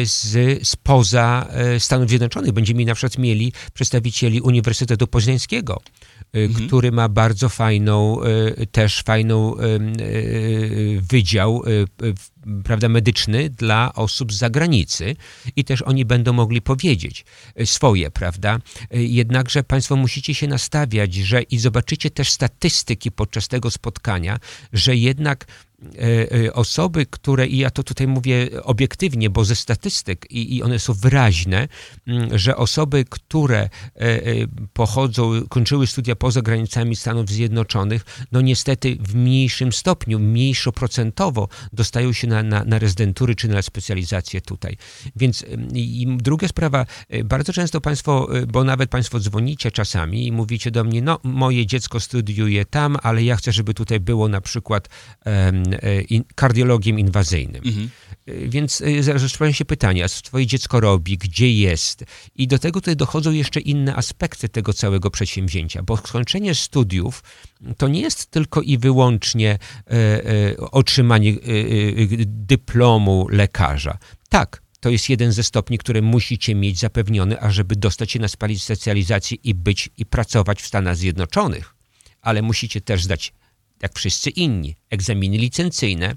z, 0.04 0.68
spoza 0.68 1.48
e, 1.50 1.80
Stanów 1.80 2.10
Zjednoczonych. 2.10 2.52
Będziemy 2.52 2.86
na 2.86 2.96
przykład 2.96 3.18
mieli 3.18 3.54
przedstawicieli 3.74 4.42
Uniwersytetu 4.42 5.08
Poznańskiego, 5.08 5.73
mhm. 6.34 6.68
który 6.68 6.92
ma 6.92 7.10
bardzo 7.10 7.50
fajną, 7.50 8.20
też 8.72 9.02
fajną 9.02 9.56
wydział 11.02 11.64
prawda, 12.64 12.90
medyczny 12.90 13.50
dla 13.50 13.94
osób 13.94 14.34
z 14.34 14.38
zagranicy 14.38 15.16
i 15.56 15.64
też 15.64 15.82
oni 15.82 16.06
będą 16.06 16.34
mogli 16.34 16.62
powiedzieć 16.62 17.26
swoje, 17.66 18.12
prawda. 18.12 18.60
Jednakże 18.92 19.64
Państwo 19.64 19.96
musicie 19.96 20.34
się 20.34 20.48
nastawiać, 20.48 21.14
że 21.14 21.42
i 21.42 21.60
zobaczycie 21.60 22.12
też 22.12 22.32
statystyki 22.32 23.12
podczas 23.12 23.48
tego 23.48 23.72
spotkania, 23.72 24.40
że 24.74 24.96
jednak 24.96 25.46
osoby, 26.54 27.06
które, 27.06 27.48
i 27.48 27.58
ja 27.58 27.70
to 27.70 27.84
tutaj 27.84 28.08
mówię 28.08 28.64
obiektywnie, 28.64 29.30
bo 29.30 29.46
ze 29.46 29.56
statystyk 29.56 30.32
i, 30.32 30.56
i 30.56 30.64
one 30.64 30.80
są 30.80 30.94
wyraźne, 30.94 31.68
mm, 32.08 32.38
że 32.38 32.58
osoby, 32.58 33.06
które 33.10 33.60
e, 33.62 33.70
pochodzą, 34.74 35.32
kończyły 35.50 35.88
studia 35.88 36.16
poza 36.16 36.42
granicami 36.42 36.96
Stanów 36.96 37.30
Zjednoczonych, 37.30 38.06
no 38.32 38.42
niestety 38.42 38.98
w 39.00 39.16
mniejszym 39.16 39.72
stopniu, 39.72 40.20
mniejszo 40.20 40.72
procentowo 40.72 41.48
dostają 41.74 42.14
się 42.14 42.28
na, 42.28 42.44
na, 42.44 42.64
na 42.64 42.80
rezydentury 42.80 43.36
czy 43.36 43.48
na 43.48 43.62
specjalizację 43.62 44.42
tutaj. 44.42 44.78
Więc 45.16 45.46
i 45.74 46.08
druga 46.18 46.48
sprawa, 46.48 46.86
bardzo 47.24 47.54
często 47.54 47.82
Państwo, 47.82 48.28
bo 48.48 48.64
nawet 48.64 48.90
Państwo 48.90 49.20
dzwonicie 49.20 49.72
czasami 49.72 50.28
i 50.28 50.32
mówicie 50.32 50.72
do 50.72 50.84
mnie, 50.84 51.02
no 51.02 51.20
moje 51.24 51.66
dziecko 51.66 52.00
studiuje 52.00 52.66
tam, 52.66 52.98
ale 53.04 53.24
ja 53.24 53.36
chcę, 53.36 53.52
żeby 53.52 53.74
tutaj 53.74 54.00
było 54.00 54.28
na 54.28 54.42
przykład 54.42 54.90
E, 55.76 56.04
kardiologiem 56.36 57.00
inwazyjnym. 57.00 57.62
Mhm. 57.66 57.90
E, 58.26 58.48
więc 58.48 58.82
e, 58.82 59.04
zadają 59.04 59.52
się 59.52 59.66
pytania, 59.66 60.10
co 60.10 60.22
twoje 60.22 60.48
dziecko 60.48 60.80
robi, 60.80 61.18
gdzie 61.18 61.52
jest. 61.52 62.04
I 62.36 62.48
do 62.48 62.60
tego 62.60 62.82
tutaj 62.82 62.96
dochodzą 62.96 63.32
jeszcze 63.32 63.60
inne 63.60 63.96
aspekty 63.96 64.50
tego 64.50 64.74
całego 64.74 65.12
przedsięwzięcia, 65.12 65.84
bo 65.84 65.98
skończenie 65.98 66.56
studiów 66.56 67.24
to 67.78 67.88
nie 67.88 68.02
jest 68.02 68.32
tylko 68.32 68.62
i 68.62 68.78
wyłącznie 68.78 69.60
otrzymanie 70.72 71.34
dyplomu 72.26 73.28
lekarza. 73.30 73.98
Tak, 74.30 74.62
to 74.80 74.90
jest 74.90 75.10
jeden 75.10 75.32
ze 75.32 75.44
stopni, 75.44 75.78
które 75.78 76.02
musicie 76.02 76.56
mieć 76.56 76.80
zapewniony, 76.80 77.42
ażeby 77.42 77.76
dostać 77.76 78.12
się 78.12 78.20
na 78.20 78.28
specjalizację 78.28 79.38
i 79.44 79.54
być 79.54 79.90
i 79.98 80.06
pracować 80.06 80.62
w 80.62 80.68
Stanach 80.68 80.96
Zjednoczonych. 80.96 81.76
Ale 82.22 82.42
musicie 82.42 82.82
też 82.82 83.04
zdać 83.04 83.34
jak 83.84 83.94
wszyscy 83.96 84.30
inni, 84.30 84.76
egzaminy 84.90 85.38
licencyjne. 85.38 86.16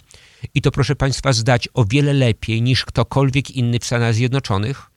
I 0.55 0.63
to 0.63 0.71
proszę 0.71 0.97
Państwa 0.97 1.33
zdać 1.33 1.69
o 1.75 1.85
wiele 1.85 2.13
lepiej 2.13 2.63
niż 2.63 2.85
ktokolwiek 2.85 3.51
inny 3.51 3.79
w 3.79 3.85
Stanach 3.85 4.15
Zjednoczonych, 4.15 4.91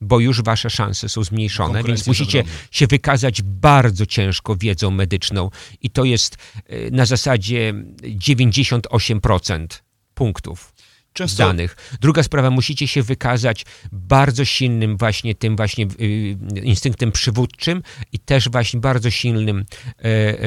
bo 0.00 0.20
już 0.20 0.42
Wasze 0.42 0.70
szanse 0.70 1.08
są 1.08 1.24
zmniejszone, 1.24 1.84
więc 1.84 2.06
musicie 2.06 2.44
się 2.70 2.86
wykazać 2.86 3.42
bardzo 3.42 4.06
ciężko 4.06 4.56
wiedzą 4.56 4.90
medyczną. 4.90 5.50
I 5.80 5.90
to 5.90 6.04
jest 6.04 6.36
e, 6.66 6.90
na 6.90 7.06
zasadzie 7.06 7.74
98% 8.02 9.66
punktów. 10.14 10.72
Często... 11.16 11.46
danych. 11.46 11.76
Druga 12.00 12.22
sprawa, 12.22 12.50
musicie 12.50 12.88
się 12.88 13.02
wykazać 13.02 13.64
bardzo 13.92 14.44
silnym 14.44 14.96
właśnie 14.96 15.34
tym 15.34 15.56
właśnie 15.56 15.86
y, 16.00 16.36
instynktem 16.62 17.12
przywódczym 17.12 17.82
i 18.12 18.18
też 18.18 18.48
właśnie 18.48 18.80
bardzo 18.80 19.10
silnym 19.10 19.58
e, 19.58 20.04
e, 20.04 20.40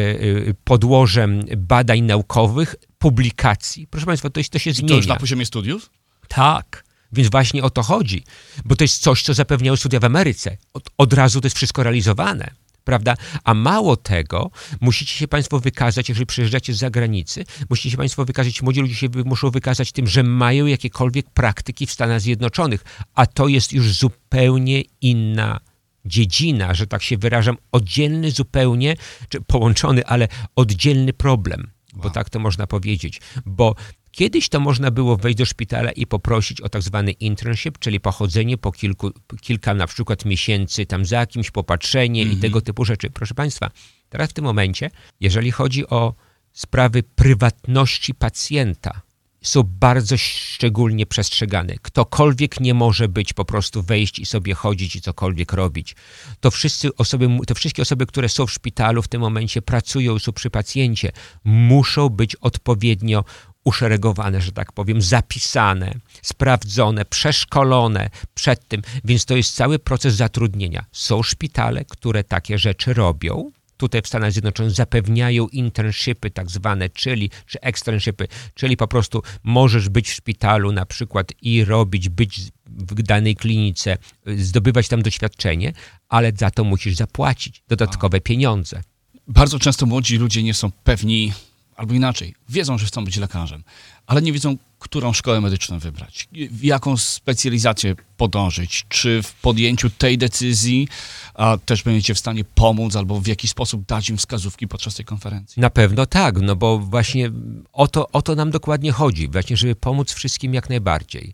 podłożem 0.64 1.44
badań 1.58 2.02
naukowych, 2.02 2.76
publikacji. 2.98 3.88
Proszę 3.88 4.06
Państwa, 4.06 4.30
to, 4.30 4.40
jest, 4.40 4.50
to 4.50 4.60
się 4.60 4.74
zmienia. 4.74 4.90
to 4.90 4.96
już 4.96 5.08
na 5.08 5.16
poziomie 5.16 5.46
studiów? 5.46 5.90
Tak. 6.28 6.84
Więc 7.12 7.32
właśnie 7.32 7.64
o 7.64 7.70
to 7.70 7.84
chodzi, 7.84 8.24
bo 8.66 8.76
to 8.76 8.84
jest 8.84 9.02
coś, 9.02 9.24
co 9.24 9.34
zapewniały 9.34 9.78
studia 9.78 10.00
w 10.00 10.04
Ameryce. 10.06 10.58
Od, 10.74 10.90
od 10.98 11.14
razu 11.14 11.42
to 11.42 11.46
jest 11.46 11.58
wszystko 11.58 11.84
realizowane 11.84 12.52
prawda? 12.90 13.16
A 13.44 13.54
mało 13.54 13.96
tego, 13.96 14.52
musicie 14.82 15.14
się 15.14 15.28
Państwo 15.28 15.60
wykazać, 15.60 16.10
jeżeli 16.10 16.26
przyjeżdżacie 16.26 16.74
z 16.74 16.78
zagranicy, 16.78 17.46
musicie 17.70 17.92
się 17.92 17.98
Państwo 17.98 18.26
wykazać, 18.26 18.62
młodzi 18.62 18.82
ludzie 18.82 18.96
się 18.96 19.08
muszą 19.26 19.50
wykazać 19.50 19.92
tym, 19.92 20.08
że 20.08 20.24
mają 20.24 20.66
jakiekolwiek 20.66 21.30
praktyki 21.30 21.86
w 21.86 21.92
Stanach 21.92 22.22
Zjednoczonych, 22.22 22.84
a 23.16 23.26
to 23.26 23.48
jest 23.48 23.74
już 23.74 23.94
zupełnie 23.94 24.84
inna 25.02 25.60
dziedzina, 26.06 26.74
że 26.74 26.88
tak 26.88 27.04
się 27.04 27.18
wyrażam, 27.18 27.58
oddzielny 27.72 28.32
zupełnie, 28.32 28.96
czy 29.30 29.42
połączony, 29.42 30.06
ale 30.06 30.28
oddzielny 30.56 31.14
problem. 31.14 31.72
Wow. 31.94 32.04
Bo 32.04 32.10
tak 32.10 32.30
to 32.30 32.40
można 32.40 32.68
powiedzieć. 32.68 33.22
Bo 33.46 33.76
Kiedyś 34.12 34.50
to 34.50 34.60
można 34.60 34.92
było 34.92 35.18
wejść 35.18 35.38
do 35.38 35.46
szpitala 35.46 35.92
i 35.92 36.06
poprosić 36.06 36.62
o 36.62 36.70
tak 36.70 36.82
zwany 36.82 37.12
internship, 37.12 37.80
czyli 37.80 38.00
pochodzenie 38.00 38.58
po 38.58 38.72
kilku, 38.72 39.12
kilka 39.42 39.74
na 39.74 39.88
przykład 39.88 40.26
miesięcy 40.26 40.86
tam 40.86 41.06
za 41.06 41.26
kimś, 41.26 41.52
popatrzenie 41.52 42.22
mm 42.22 42.32
-hmm. 42.32 42.34
i 42.34 42.36
mhm. 42.36 42.42
tego 42.42 42.62
typu 42.62 42.86
rzeczy. 42.86 43.10
Proszę 43.10 43.34
Państwa, 43.34 43.72
teraz 44.10 44.30
w 44.30 44.34
tym 44.34 44.46
momencie, 44.46 44.92
jeżeli 45.20 45.52
chodzi 45.52 45.88
o 45.88 46.14
sprawy 46.54 47.04
prywatności 47.04 48.16
pacjenta, 48.16 49.02
są 49.42 49.64
bardzo 49.64 50.18
szczególnie 50.18 51.06
przestrzegane. 51.06 51.76
Ktokolwiek 51.82 52.60
nie 52.60 52.74
może 52.74 53.08
być 53.08 53.34
po 53.34 53.46
prostu 53.46 53.84
wejść 53.84 54.20
i 54.20 54.26
sobie 54.26 54.54
chodzić 54.54 54.96
i 54.96 55.02
cokolwiek 55.02 55.54
robić. 55.54 55.96
To, 56.40 56.52
wszyscy 56.52 56.96
osoby, 56.96 57.30
to 57.48 57.56
wszystkie 57.56 57.82
osoby, 57.82 58.06
które 58.06 58.30
są 58.30 58.46
w 58.46 58.52
szpitalu 58.52 59.02
w 59.02 59.08
tym 59.08 59.22
momencie, 59.22 59.62
pracują 59.62 60.20
są 60.20 60.32
przy 60.32 60.50
pacjencie, 60.50 61.12
muszą 61.44 62.10
być 62.10 62.36
odpowiednio 62.36 63.24
uszeregowane, 63.64 64.42
że 64.42 64.52
tak 64.52 64.72
powiem, 64.72 65.02
zapisane, 65.02 65.94
sprawdzone, 66.22 67.06
przeszkolone 67.06 68.10
przed 68.34 68.68
tym, 68.68 68.82
więc 69.04 69.26
to 69.26 69.36
jest 69.36 69.56
cały 69.56 69.80
proces 69.80 70.16
zatrudnienia. 70.16 70.86
Są 70.92 71.24
szpitale, 71.24 71.86
które 71.86 72.24
takie 72.24 72.58
rzeczy 72.58 72.94
robią, 72.94 73.52
tutaj 73.80 74.02
w 74.02 74.08
Stanach 74.08 74.32
Zjednoczonych 74.32 74.72
zapewniają 74.72 75.48
internshipy 75.48 76.32
tak 76.32 76.52
zwane, 76.52 76.90
czyli 76.90 77.30
czy 77.46 77.62
externshipy, 77.62 78.28
czyli 78.54 78.78
po 78.78 78.88
prostu 78.88 79.22
możesz 79.44 79.90
być 79.90 80.10
w 80.10 80.14
szpitalu 80.14 80.72
na 80.72 80.86
przykład 80.86 81.32
i 81.42 81.66
robić, 81.66 82.10
być 82.10 82.42
w 82.66 83.02
danej 83.02 83.36
klinice, 83.36 83.98
zdobywać 84.38 84.88
tam 84.88 85.02
doświadczenie, 85.02 85.74
ale 86.10 86.32
za 86.38 86.52
to 86.52 86.64
musisz 86.64 86.96
zapłacić 86.96 87.64
dodatkowe 87.68 88.22
pieniądze. 88.22 88.82
Bardzo 89.28 89.60
często 89.60 89.86
młodzi 89.86 90.18
ludzie 90.18 90.44
nie 90.44 90.54
są 90.54 90.72
pewni 90.72 91.34
albo 91.80 91.94
inaczej, 91.94 92.36
wiedzą, 92.50 92.78
że 92.78 92.86
chcą 92.86 93.06
być 93.06 93.18
lekarzem, 93.18 93.64
ale 94.08 94.22
nie 94.22 94.34
wiedzą, 94.34 94.58
którą 94.80 95.14
szkołę 95.14 95.42
medyczną 95.42 95.80
wybrać, 95.80 96.28
jaką 96.62 96.98
specjalizację 96.98 97.96
podążyć, 98.18 98.86
czy 98.90 99.24
w 99.24 99.34
podjęciu 99.34 99.90
tej 99.90 100.18
decyzji 100.18 100.88
a 101.34 101.58
też 101.58 101.84
będziecie 101.84 102.14
w 102.14 102.20
stanie 102.20 102.44
pomóc 102.44 102.96
albo 102.96 103.22
w 103.22 103.28
jakiś 103.28 103.52
sposób 103.52 103.86
dać 103.86 104.10
im 104.10 104.18
wskazówki 104.18 104.68
podczas 104.68 104.96
tej 104.96 105.06
konferencji. 105.06 105.62
Na 105.62 105.70
pewno 105.70 106.06
tak, 106.06 106.42
no 106.42 106.56
bo 106.56 106.80
właśnie 106.80 107.32
o 107.74 107.88
to, 107.88 108.10
o 108.10 108.22
to 108.22 108.36
nam 108.36 108.52
dokładnie 108.52 108.92
chodzi, 108.92 109.28
właśnie 109.28 109.58
żeby 109.58 109.76
pomóc 109.76 110.14
wszystkim 110.14 110.54
jak 110.54 110.70
najbardziej. 110.70 111.34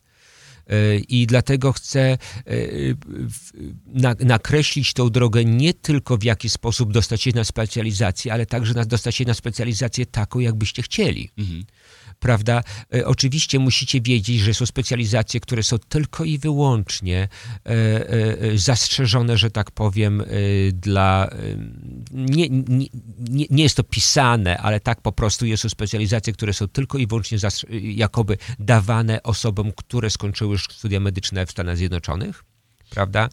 E, 0.69 0.97
I 0.97 1.27
dlatego 1.27 1.73
chcę 1.73 2.01
e, 2.01 2.17
nakreślić 4.25 4.93
tą 4.93 5.09
drogę 5.09 5.45
nie 5.45 5.73
tylko 5.73 6.17
w 6.17 6.23
jaki 6.23 6.49
sposób 6.49 6.93
dostać 6.93 7.21
się 7.21 7.31
na 7.35 7.43
specjalizację, 7.43 8.33
ale 8.33 8.45
także 8.45 8.85
dostać 8.85 9.15
się 9.15 9.25
na 9.25 9.33
specjalizację 9.33 10.05
taką, 10.05 10.39
jakbyście 10.39 10.81
chcieli. 10.81 11.29
Mhm 11.37 11.65
prawda? 12.19 12.63
E, 12.93 13.05
oczywiście 13.05 13.59
musicie 13.59 14.01
wiedzieć, 14.01 14.39
że 14.39 14.53
są 14.53 14.65
specjalizacje, 14.65 15.39
które 15.39 15.63
są 15.63 15.79
tylko 15.79 16.23
i 16.23 16.37
wyłącznie 16.37 17.27
zastrzeżone, 18.55 19.37
że 19.37 19.51
tak 19.51 19.71
powiem, 19.71 20.23
dla. 20.73 21.29
Nie, 22.11 22.49
nie, 22.49 23.45
nie 23.49 23.63
jest 23.63 23.77
to 23.77 23.83
pisane, 23.83 24.57
ale 24.57 24.79
tak 24.79 25.01
po 25.01 25.11
prostu 25.11 25.45
są 25.57 25.69
specjalizacje, 25.69 26.33
które 26.33 26.53
są 26.53 26.67
tylko 26.67 26.97
i 26.97 27.07
wyłącznie 27.07 27.37
jakoby 27.81 28.37
dawane 28.59 29.23
osobom, 29.23 29.71
które 29.75 30.09
skończyły 30.09 30.57
studia 30.57 30.99
medyczne 30.99 31.45
w 31.45 31.51
Stanach 31.51 31.77
Zjednoczonych, 31.77 32.43
prawda? 32.89 33.29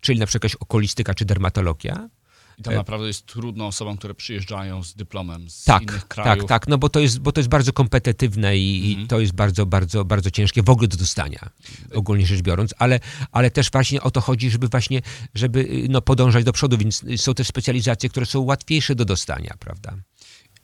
Czyli 0.00 0.18
na 0.18 0.26
przykład 0.26 0.52
okolistyka 0.60 1.14
czy 1.14 1.24
dermatologia. 1.24 2.08
I 2.58 2.62
tam 2.62 2.74
e, 2.74 2.76
naprawdę 2.76 3.06
jest 3.06 3.26
trudno 3.26 3.66
osobom, 3.66 3.96
które 3.96 4.14
przyjeżdżają 4.14 4.82
z 4.82 4.94
dyplomem 4.94 5.50
z 5.50 5.64
tak, 5.64 5.82
innych 5.82 6.08
krajów. 6.08 6.38
Tak, 6.38 6.48
tak, 6.48 6.68
no 6.68 6.78
bo 6.78 6.88
to 6.88 7.00
jest, 7.00 7.18
bo 7.18 7.32
to 7.32 7.40
jest 7.40 7.48
bardzo 7.48 7.72
kompetytywne 7.72 8.56
i, 8.58 8.88
mhm. 8.88 9.04
i, 9.04 9.08
to 9.08 9.20
jest 9.20 9.32
bardzo, 9.32 9.66
bardzo, 9.66 10.04
bardzo 10.04 10.30
ciężkie 10.30 10.62
w 10.62 10.70
ogóle 10.70 10.88
do 10.88 10.96
dostania, 10.96 11.50
ogólnie 11.94 12.26
rzecz 12.26 12.42
biorąc, 12.42 12.74
ale, 12.78 13.00
ale 13.32 13.50
też 13.50 13.70
właśnie 13.70 14.02
o 14.02 14.10
to 14.10 14.20
chodzi, 14.20 14.50
żeby 14.50 14.68
właśnie, 14.68 15.02
żeby 15.34 15.60
y, 15.60 15.86
no, 15.88 16.02
podążać 16.02 16.44
do 16.44 16.52
przodu, 16.52 16.78
więc 16.78 17.04
są 17.16 17.34
też 17.34 17.46
specjalizacje, 17.46 18.08
które 18.08 18.26
są 18.26 18.40
łatwiejsze 18.40 18.94
do 18.94 19.04
dostania, 19.04 19.56
prawda? 19.60 19.96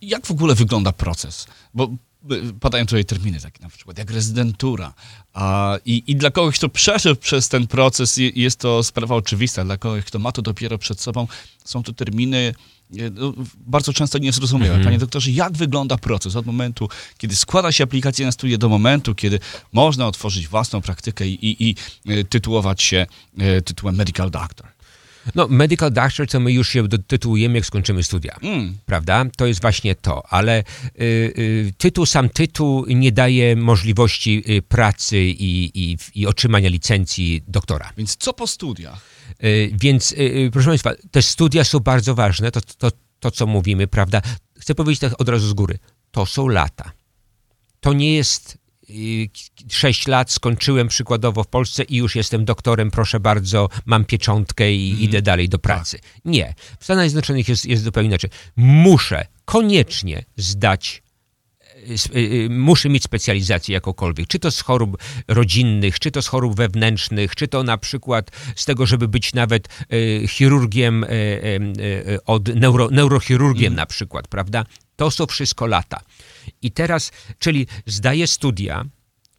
Jak 0.01 0.27
w 0.27 0.31
ogóle 0.31 0.55
wygląda 0.55 0.93
proces? 0.93 1.47
Bo 1.75 1.91
padają 2.61 2.87
tutaj 2.87 3.05
terminy 3.05 3.41
takie 3.41 3.63
na 3.63 3.69
przykład 3.69 3.99
jak 3.99 4.11
rezydentura. 4.11 4.95
A, 5.33 5.77
i, 5.85 6.03
I 6.07 6.17
dla 6.17 6.31
kogoś, 6.31 6.59
kto 6.59 6.69
przeszedł 6.69 7.21
przez 7.21 7.49
ten 7.49 7.67
proces, 7.67 8.17
jest 8.35 8.61
to 8.61 8.83
sprawa 8.83 9.15
oczywista. 9.15 9.65
Dla 9.65 9.77
kogoś, 9.77 10.05
kto 10.05 10.19
ma 10.19 10.33
to 10.33 10.43
dopiero 10.43 10.79
przed 10.79 11.01
sobą, 11.01 11.27
są 11.65 11.83
to 11.83 11.93
terminy 11.93 12.55
e, 12.99 13.11
no, 13.11 13.35
bardzo 13.67 13.93
często 13.93 14.19
niezrozumiałe. 14.19 14.71
Mhm. 14.71 14.85
Panie 14.85 14.99
doktorze, 14.99 15.31
jak 15.31 15.53
wygląda 15.53 15.99
proces 15.99 16.37
od 16.37 16.47
momentu, 16.47 16.89
kiedy 17.19 17.37
składa 17.37 17.73
się 17.73 17.85
aplikację 17.85 18.27
na 18.27 18.33
studia, 18.33 18.59
do 18.59 18.69
momentu, 18.69 19.15
kiedy 19.15 19.39
można 19.73 20.07
otworzyć 20.07 20.49
własną 20.49 20.81
praktykę 20.81 21.27
i, 21.27 21.53
i, 21.53 21.71
i 21.71 21.75
e, 22.13 22.25
tytułować 22.25 22.83
się 22.83 23.07
e, 23.39 23.63
tytułem 23.63 23.97
medical 23.97 24.31
doctor? 24.31 24.72
No, 25.35 25.49
medical 25.49 25.93
doctor 25.93 26.27
to 26.29 26.41
my 26.41 26.53
już 26.53 26.69
się 26.69 26.89
tytułujemy, 26.89 27.55
jak 27.59 27.67
skończymy 27.67 28.03
studia, 28.03 28.37
Mm. 28.43 28.77
prawda? 28.87 29.25
To 29.37 29.47
jest 29.47 29.61
właśnie 29.61 29.95
to, 29.95 30.27
ale 30.33 30.61
y, 30.61 31.03
y, 31.03 31.73
tytuł, 31.79 32.07
sam 32.07 32.29
tytuł 32.29 32.87
nie 32.89 33.13
daje 33.13 33.57
możliwości 33.57 34.45
y, 34.51 34.63
pracy 34.63 35.19
i, 35.21 35.71
i, 35.75 35.97
i 36.15 36.27
otrzymania 36.27 36.69
licencji 36.69 37.43
doktora. 37.49 37.93
Więc 37.97 38.17
co 38.17 38.33
po 38.33 38.47
studiach? 38.47 39.01
Y, 39.45 39.71
Więc, 39.81 40.13
y, 40.13 40.17
y, 40.17 40.51
proszę 40.53 40.69
Państwa, 40.69 40.91
te 41.11 41.23
studia 41.23 41.65
są 41.65 41.81
bardzo 41.81 42.15
ważne, 42.15 42.51
to, 42.51 42.61
to, 42.79 42.91
to 43.21 43.31
co 43.31 43.47
mówimy, 43.47 43.87
prawda? 43.87 44.23
Chcę 44.59 44.75
powiedzieć 44.75 45.01
tak 45.01 45.21
od 45.21 45.29
razu 45.29 45.49
z 45.49 45.53
góry. 45.53 45.79
To 46.11 46.27
są 46.27 46.49
lata. 46.49 46.93
To 47.81 47.93
nie 47.93 48.15
jest 48.15 48.59
6 49.71 50.09
lat, 50.09 50.31
skończyłem 50.33 50.89
przykładowo 50.89 51.45
w 51.45 51.47
Polsce 51.49 51.83
i 51.83 51.97
już 51.97 52.17
jestem 52.17 52.45
doktorem, 52.45 52.91
proszę 52.91 53.21
bardzo, 53.21 53.69
mam 53.87 54.05
pieczątkę 54.05 54.73
i 54.73 55.05
idę 55.05 55.23
dalej 55.23 55.49
do 55.49 55.59
pracy. 55.59 55.99
Nie. 56.25 56.55
W 56.81 56.85
Stanach 56.85 57.05
Zjednoczonych 57.09 57.49
jest, 57.49 57.67
jest 57.67 57.83
zupełnie 57.85 58.09
inaczej. 58.09 58.31
Muszę 58.57 59.27
koniecznie 59.45 60.25
zdać 60.37 61.03
s- 61.89 62.07
y, 62.07 62.19
y, 62.19 62.49
muszę 62.51 62.89
mieć 62.89 63.03
specjalizację 63.03 63.73
jakąkolwiek, 63.75 64.27
czy 64.29 64.39
to 64.39 64.51
z 64.51 64.61
chorób 64.61 64.97
rodzinnych, 65.29 65.99
czy 65.99 66.11
to 66.11 66.23
z 66.23 66.27
chorób 66.27 66.57
wewnętrznych, 66.57 67.35
czy 67.35 67.49
to 67.49 67.63
na 67.63 67.79
przykład 67.79 68.31
z 68.57 68.65
tego, 68.65 68.87
żeby 68.87 69.09
być 69.09 69.35
nawet 69.35 69.69
chirurgiem, 70.29 71.05
od 72.27 72.49
neuro, 72.55 72.89
neurochirurgiem 72.91 73.75
na 73.75 73.87
przykład, 73.87 74.29
prawda? 74.29 74.65
To 74.97 75.11
są 75.11 75.27
wszystko 75.27 75.67
lata. 75.67 76.01
I 76.63 76.71
teraz, 76.71 77.13
czyli 77.39 77.67
zdaję 77.87 78.27
studia, 78.27 78.85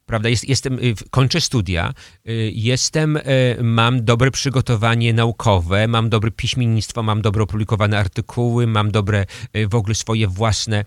prawda, 0.05 0.29
jest, 0.29 0.49
jestem, 0.49 0.79
y, 0.79 0.93
kończę 1.09 1.41
studia, 1.41 1.93
y, 2.29 2.51
jestem, 2.55 3.17
y, 3.17 3.21
mam 3.61 4.05
dobre 4.05 4.31
przygotowanie 4.31 5.13
naukowe, 5.13 5.87
mam 5.87 6.09
dobre 6.09 6.31
piśmiennictwo, 6.31 7.03
mam 7.03 7.21
dobre 7.21 7.43
opublikowane 7.43 7.99
artykuły, 7.99 8.67
mam 8.67 8.91
dobre 8.91 9.25
w 9.69 9.75
ogóle 9.75 9.95
swoje 9.95 10.27
własne, 10.27 10.85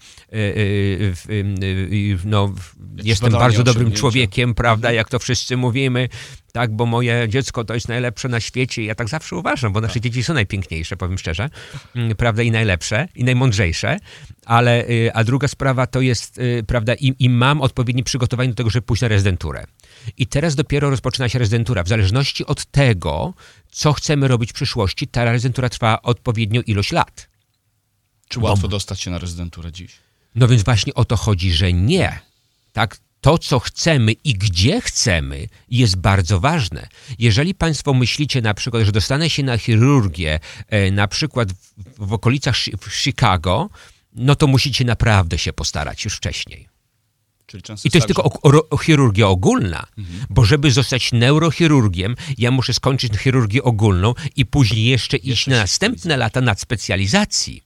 no, 2.25 2.55
jestem 3.03 3.33
bardzo 3.33 3.63
dobrym 3.63 3.93
człowiekiem, 3.93 4.55
prawda, 4.55 4.93
jak 4.93 5.09
to 5.09 5.19
wszyscy 5.19 5.57
mówimy, 5.57 6.09
tak, 6.57 6.77
bo 6.77 6.87
moje 6.87 7.29
dziecko 7.29 7.65
to 7.65 7.75
jest 7.75 7.89
najlepsze 7.89 8.29
na 8.29 8.41
świecie. 8.41 8.85
Ja 8.85 8.95
tak 8.95 9.09
zawsze 9.09 9.37
uważam, 9.37 9.73
bo 9.73 9.81
nasze 9.81 10.01
dzieci 10.01 10.23
są 10.23 10.35
najpiękniejsze, 10.35 10.97
powiem 10.97 11.19
szczerze, 11.19 11.51
mm, 11.97 12.17
prawda, 12.17 12.43
i 12.43 12.51
najlepsze, 12.51 13.09
i 13.15 13.25
najmądrzejsze, 13.25 13.99
ale, 14.45 14.89
y, 14.89 15.11
a 15.15 15.25
druga 15.25 15.49
sprawa 15.49 15.87
to 15.87 16.01
jest, 16.01 16.39
y, 16.39 16.65
prawda, 16.67 16.95
i, 16.95 17.15
i 17.19 17.31
mam 17.31 17.61
odpowiednie 17.61 18.05
przygotowanie 18.05 18.49
do 18.49 18.55
tego, 18.55 18.71
żeby 18.71 18.87
pójść 18.87 19.03
na 19.03 19.09
rezydenturę. 19.09 19.65
I 20.17 20.27
teraz 20.27 20.55
dopiero 20.55 20.91
rozpoczyna 20.91 21.29
się 21.29 21.39
rezydentura. 21.39 21.83
W 21.83 21.89
zależności 21.89 22.47
od 22.47 22.65
tego, 22.65 23.35
co 23.71 23.93
chcemy 23.93 24.29
robić 24.29 24.51
w 24.51 24.55
przyszłości, 24.55 25.09
ta 25.09 25.25
rezydentura 25.25 25.69
trwa 25.69 26.03
odpowiednio 26.03 26.61
ilość 26.67 26.93
lat. 26.93 27.29
Czy 28.29 28.41
łatwo 28.41 28.69
dostać 28.69 29.01
się 29.01 29.11
na 29.11 29.19
rezydenturę 29.19 29.73
dziś? 29.73 29.93
No 30.35 30.49
więc 30.49 30.63
właśnie 30.63 30.95
o 30.95 31.05
to 31.05 31.17
chodzi, 31.17 31.53
że 31.53 31.73
nie. 31.73 32.21
Tak? 32.73 32.99
To, 33.27 33.39
co 33.39 33.59
chcemy 33.59 34.13
i 34.13 34.35
gdzie 34.35 34.81
chcemy, 34.81 35.49
jest 35.71 35.97
bardzo 35.97 36.41
ważne. 36.41 36.89
Jeżeli 37.19 37.55
Państwo 37.55 37.95
myślicie 37.95 38.43
na 38.43 38.55
przykład, 38.55 38.83
że 38.83 38.93
dostanę 38.93 39.31
się 39.31 39.43
na 39.43 39.59
chirurgię, 39.59 40.41
e, 40.69 40.91
na 40.91 41.09
przykład 41.09 41.53
w, 41.53 41.75
w 41.99 42.13
okolicach 42.13 42.57
w 42.81 42.95
Chicago, 42.95 43.69
no 44.13 44.37
to 44.37 44.47
musicie 44.47 44.85
naprawdę 44.85 45.39
się 45.39 45.53
postarać 45.53 46.05
już 46.05 46.17
wcześniej. 46.17 46.69
I 47.85 47.91
to 47.91 47.99
jest 47.99 48.07
tylko 48.07 48.25
o, 48.25 48.69
o, 48.71 48.79
chirurgia 48.79 49.29
ogólna, 49.29 49.87
bo 50.31 50.45
żeby 50.45 50.71
zostać 50.71 51.13
neurochirurgiem, 51.13 52.17
ja 52.39 52.51
muszę 52.51 52.75
skończyć 52.75 53.13
chirurgię 53.19 53.63
ogólną 53.63 54.15
i 54.37 54.47
później 54.47 54.85
jeszcze 54.85 55.17
iść 55.17 55.27
Jeszcze 55.27 55.51
na 55.51 55.57
się 55.57 55.61
następne 55.61 56.17
lata 56.17 56.41
nadspecjalizacji. 56.41 57.66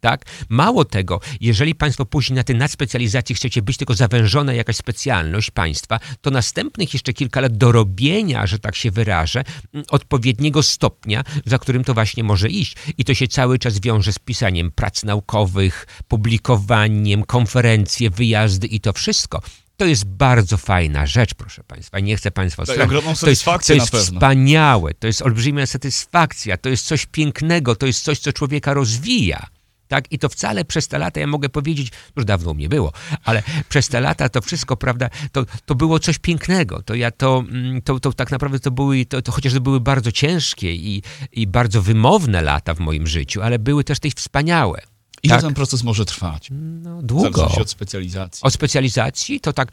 Tak? 0.00 0.24
Mało 0.48 0.84
tego, 0.84 1.20
jeżeli 1.40 1.74
Państwo 1.74 2.04
później 2.06 2.36
na 2.36 2.44
tej 2.44 2.56
nadspecjalizacji 2.56 3.34
chcecie 3.34 3.62
być 3.62 3.76
tylko 3.76 3.94
zawężona 3.94 4.52
jakaś 4.52 4.76
specjalność 4.76 5.50
państwa, 5.50 6.00
to 6.20 6.30
następnych 6.30 6.92
jeszcze 6.92 7.12
kilka 7.12 7.40
lat 7.40 7.56
dorobienia, 7.56 8.46
że 8.46 8.58
tak 8.58 8.76
się 8.76 8.90
wyrażę, 8.90 9.44
m, 9.74 9.82
odpowiedniego 9.90 10.62
stopnia, 10.62 11.24
za 11.46 11.58
którym 11.58 11.84
to 11.84 11.94
właśnie 11.94 12.24
może 12.24 12.48
iść. 12.48 12.76
I 12.98 13.04
to 13.04 13.14
się 13.14 13.28
cały 13.28 13.58
czas 13.58 13.80
wiąże 13.80 14.12
z 14.12 14.18
pisaniem 14.18 14.70
prac 14.70 15.04
naukowych, 15.04 15.86
publikowaniem, 16.08 17.24
konferencje, 17.24 18.10
wyjazdy 18.10 18.66
i 18.66 18.80
to 18.80 18.92
wszystko. 18.92 19.42
To 19.78 19.86
jest 19.86 20.04
bardzo 20.04 20.56
fajna 20.56 21.06
rzecz, 21.06 21.34
proszę 21.34 21.64
Państwa. 21.64 22.00
Nie 22.00 22.16
chcę 22.16 22.30
Państwa 22.30 22.64
ogromną 22.84 23.14
To 23.14 23.30
jest, 23.30 23.44
to 23.66 23.74
jest 23.74 23.96
wspaniałe, 23.96 24.94
to 24.94 25.06
jest 25.06 25.22
olbrzymia 25.22 25.66
satysfakcja, 25.66 26.56
to 26.56 26.68
jest 26.68 26.86
coś 26.86 27.06
pięknego, 27.06 27.76
to 27.76 27.86
jest 27.86 28.04
coś, 28.04 28.18
co 28.18 28.32
człowieka 28.32 28.74
rozwija. 28.74 29.46
Tak? 29.88 30.12
I 30.12 30.18
to 30.18 30.28
wcale 30.28 30.64
przez 30.64 30.88
te 30.88 30.98
lata, 30.98 31.20
ja 31.20 31.26
mogę 31.26 31.48
powiedzieć, 31.48 31.92
już 32.16 32.24
dawno 32.24 32.50
u 32.50 32.54
mnie 32.54 32.68
było, 32.68 32.92
ale 33.24 33.42
przez 33.68 33.88
te 33.88 34.00
lata 34.00 34.28
to 34.28 34.40
wszystko, 34.40 34.76
prawda, 34.76 35.10
to, 35.32 35.44
to 35.66 35.74
było 35.74 35.98
coś 35.98 36.18
pięknego. 36.18 36.82
To 36.82 36.94
ja 36.94 37.10
to, 37.10 37.44
mm, 37.48 37.82
to, 37.82 38.00
to 38.00 38.12
tak 38.12 38.30
naprawdę 38.30 38.60
to 38.60 38.70
były, 38.70 39.06
to, 39.06 39.22
to 39.22 39.32
chociaż 39.32 39.52
to 39.52 39.60
były 39.60 39.80
bardzo 39.80 40.12
ciężkie 40.12 40.74
i, 40.74 41.02
i 41.32 41.46
bardzo 41.46 41.82
wymowne 41.82 42.42
lata 42.42 42.74
w 42.74 42.80
moim 42.80 43.06
życiu, 43.06 43.42
ale 43.42 43.58
były 43.58 43.84
też 43.84 43.98
też 44.00 44.12
wspaniałe. 44.12 44.82
Ile 45.22 45.34
tak? 45.34 45.42
ten 45.42 45.54
proces 45.54 45.82
może 45.82 46.04
trwać? 46.04 46.48
No, 46.50 46.98
W 46.98 47.02
długo. 47.02 47.30
zależności 47.30 47.60
od 47.62 47.70
specjalizacji. 47.70 48.42
Od 48.42 48.52
specjalizacji 48.52 49.40
to 49.40 49.52
tak, 49.52 49.72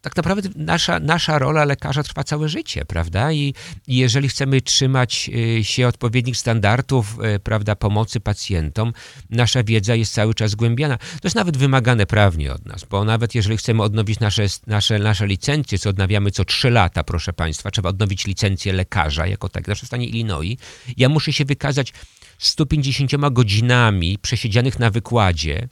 tak 0.00 0.16
naprawdę 0.16 0.48
nasza, 0.56 1.00
nasza 1.00 1.38
rola 1.38 1.64
lekarza 1.64 2.02
trwa 2.02 2.24
całe 2.24 2.48
życie, 2.48 2.84
prawda? 2.84 3.32
I, 3.32 3.54
i 3.86 3.96
jeżeli 3.96 4.28
chcemy 4.28 4.60
trzymać 4.60 5.30
y, 5.58 5.64
się 5.64 5.88
odpowiednich 5.88 6.36
standardów, 6.36 7.18
y, 7.36 7.40
prawda, 7.40 7.76
pomocy 7.76 8.20
pacjentom, 8.20 8.92
nasza 9.30 9.62
wiedza 9.62 9.94
jest 9.94 10.14
cały 10.14 10.34
czas 10.34 10.50
zgłębiana. 10.50 10.98
To 10.98 11.24
jest 11.24 11.36
nawet 11.36 11.56
wymagane 11.56 12.06
prawnie 12.06 12.52
od 12.52 12.66
nas, 12.66 12.84
bo 12.84 13.04
nawet 13.04 13.34
jeżeli 13.34 13.56
chcemy 13.56 13.82
odnowić 13.82 14.20
nasze, 14.20 14.46
nasze, 14.66 14.98
nasze 14.98 15.26
licencje, 15.26 15.78
co 15.78 15.90
odnawiamy 15.90 16.30
co 16.30 16.44
trzy 16.44 16.70
lata, 16.70 17.04
proszę 17.04 17.32
Państwa, 17.32 17.70
trzeba 17.70 17.88
odnowić 17.88 18.26
licencję 18.26 18.72
lekarza 18.72 19.26
jako 19.26 19.48
tak, 19.48 19.66
zawsze 19.66 19.84
w 19.84 19.86
stanie 19.86 20.06
Illinois, 20.06 20.58
ja 20.96 21.08
muszę 21.08 21.32
się 21.32 21.44
wykazać 21.44 21.92
150 22.38 23.10
godzinami 23.32 24.18
przesiedzianych 24.18 24.78
na 24.78 24.90
wykładzie, 24.90 25.68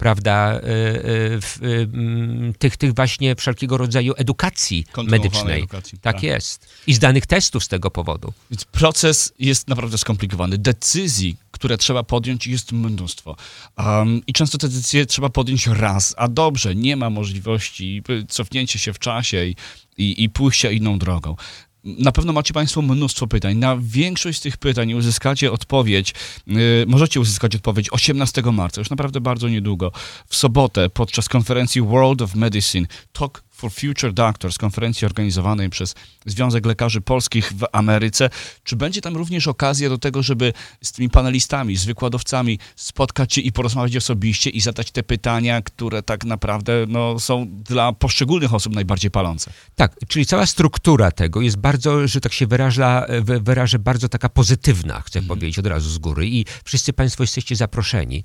prawda, 0.00 0.60
w, 0.62 1.58
y, 1.62 1.88
mm, 1.94 2.54
tych, 2.54 2.76
tych 2.76 2.94
właśnie 2.94 3.36
wszelkiego 3.36 3.76
rodzaju 3.76 4.14
edukacji 4.16 4.86
medycznej. 5.04 5.58
edukacji, 5.58 5.98
Tak, 5.98 6.14
tak. 6.14 6.22
jest. 6.22 6.66
I 6.86 6.94
zdanych 6.94 7.26
testów 7.26 7.64
z 7.64 7.68
tego 7.68 7.90
powodu. 7.90 8.32
Więc 8.50 8.64
proces 8.64 9.32
jest 9.38 9.68
naprawdę 9.68 9.98
skomplikowany. 9.98 10.58
Decyzji, 10.58 11.36
które 11.50 11.78
trzeba 11.78 12.02
podjąć, 12.02 12.46
jest 12.46 12.72
mnóstwo. 12.72 13.36
Um, 13.78 14.22
I 14.26 14.32
często 14.32 14.58
te 14.58 14.68
decyzje 14.68 15.06
trzeba 15.06 15.28
podjąć 15.28 15.66
raz, 15.66 16.14
a 16.16 16.28
dobrze, 16.28 16.74
nie 16.74 16.96
ma 16.96 17.10
możliwości 17.10 18.02
cofnięcia 18.28 18.78
się 18.78 18.92
w 18.92 18.98
czasie 18.98 19.44
i, 19.44 19.56
i, 19.98 20.24
i 20.24 20.30
pójścia 20.30 20.70
inną 20.70 20.98
drogą. 20.98 21.36
Na 21.84 22.12
pewno 22.12 22.32
macie 22.32 22.54
Państwo 22.54 22.82
mnóstwo 22.82 23.26
pytań. 23.26 23.56
Na 23.56 23.76
większość 23.80 24.38
z 24.38 24.42
tych 24.42 24.56
pytań 24.56 24.92
uzyskacie 24.94 25.52
odpowiedź, 25.52 26.14
y, 26.48 26.84
możecie 26.86 27.20
uzyskać 27.20 27.56
odpowiedź 27.56 27.92
18 27.92 28.42
marca, 28.52 28.80
już 28.80 28.90
naprawdę 28.90 29.20
bardzo 29.20 29.48
niedługo, 29.48 29.92
w 30.26 30.36
sobotę 30.36 30.90
podczas 30.90 31.28
konferencji 31.28 31.82
World 31.82 32.22
of 32.22 32.34
Medicine 32.34 32.86
Talk 33.12 33.42
for 33.60 33.72
Future 33.72 34.12
Doctors, 34.12 34.58
konferencji 34.58 35.06
organizowanej 35.06 35.70
przez 35.70 35.94
Związek 36.26 36.66
Lekarzy 36.66 37.00
Polskich 37.00 37.52
w 37.52 37.64
Ameryce. 37.72 38.30
Czy 38.64 38.76
będzie 38.76 39.00
tam 39.00 39.16
również 39.16 39.48
okazja 39.48 39.88
do 39.88 39.98
tego, 39.98 40.22
żeby 40.22 40.52
z 40.82 40.92
tymi 40.92 41.10
panelistami, 41.10 41.76
z 41.76 41.84
wykładowcami 41.84 42.58
spotkać 42.76 43.34
się 43.34 43.40
i 43.40 43.52
porozmawiać 43.52 43.96
osobiście 43.96 44.50
i 44.50 44.60
zadać 44.60 44.90
te 44.90 45.02
pytania, 45.02 45.62
które 45.62 46.02
tak 46.02 46.24
naprawdę 46.24 46.86
no, 46.88 47.18
są 47.18 47.46
dla 47.64 47.92
poszczególnych 47.92 48.54
osób 48.54 48.74
najbardziej 48.74 49.10
palące? 49.10 49.52
Tak, 49.76 49.96
czyli 50.08 50.26
cała 50.26 50.46
struktura 50.46 51.10
tego 51.10 51.40
jest 51.40 51.56
bardzo, 51.56 52.08
że 52.08 52.20
tak 52.20 52.32
się 52.32 52.46
wyraża, 52.46 53.06
wy- 53.22 53.40
wyrażę, 53.40 53.78
bardzo 53.78 54.08
taka 54.08 54.28
pozytywna, 54.28 55.00
chcę 55.00 55.22
powiedzieć 55.22 55.58
od 55.58 55.66
razu 55.66 55.90
z 55.90 55.98
góry. 55.98 56.28
I 56.28 56.44
wszyscy 56.64 56.92
Państwo 56.92 57.22
jesteście 57.22 57.56
zaproszeni, 57.56 58.24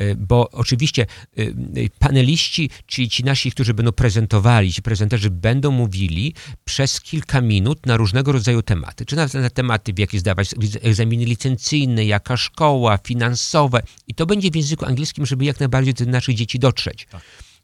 y, 0.00 0.16
bo 0.18 0.50
oczywiście 0.50 1.06
y, 1.38 1.42
y, 1.76 1.90
paneliści, 1.98 2.70
czyli 2.86 3.08
ci 3.10 3.24
nasi, 3.24 3.50
którzy 3.50 3.74
będą 3.74 3.92
prezentowali, 3.92 4.72
ci 4.76 4.82
prezenterzy 4.82 5.30
będą 5.30 5.70
mówili 5.70 6.34
przez 6.64 7.00
kilka 7.00 7.40
minut 7.40 7.86
na 7.86 7.96
różnego 7.96 8.32
rodzaju 8.32 8.62
tematy. 8.62 9.06
Czy 9.06 9.16
na, 9.16 9.26
na 9.34 9.50
tematy, 9.50 9.92
w 9.92 9.98
jakie 9.98 10.18
zdawać 10.18 10.50
egzaminy 10.82 11.24
licencyjne, 11.24 12.04
jaka 12.04 12.36
szkoła, 12.36 12.98
finansowe. 13.04 13.82
I 14.06 14.14
to 14.14 14.26
będzie 14.26 14.50
w 14.50 14.56
języku 14.56 14.84
angielskim, 14.86 15.26
żeby 15.26 15.44
jak 15.44 15.60
najbardziej 15.60 15.94
do 15.94 16.04
naszych 16.04 16.34
dzieci 16.34 16.58
dotrzeć. 16.58 17.08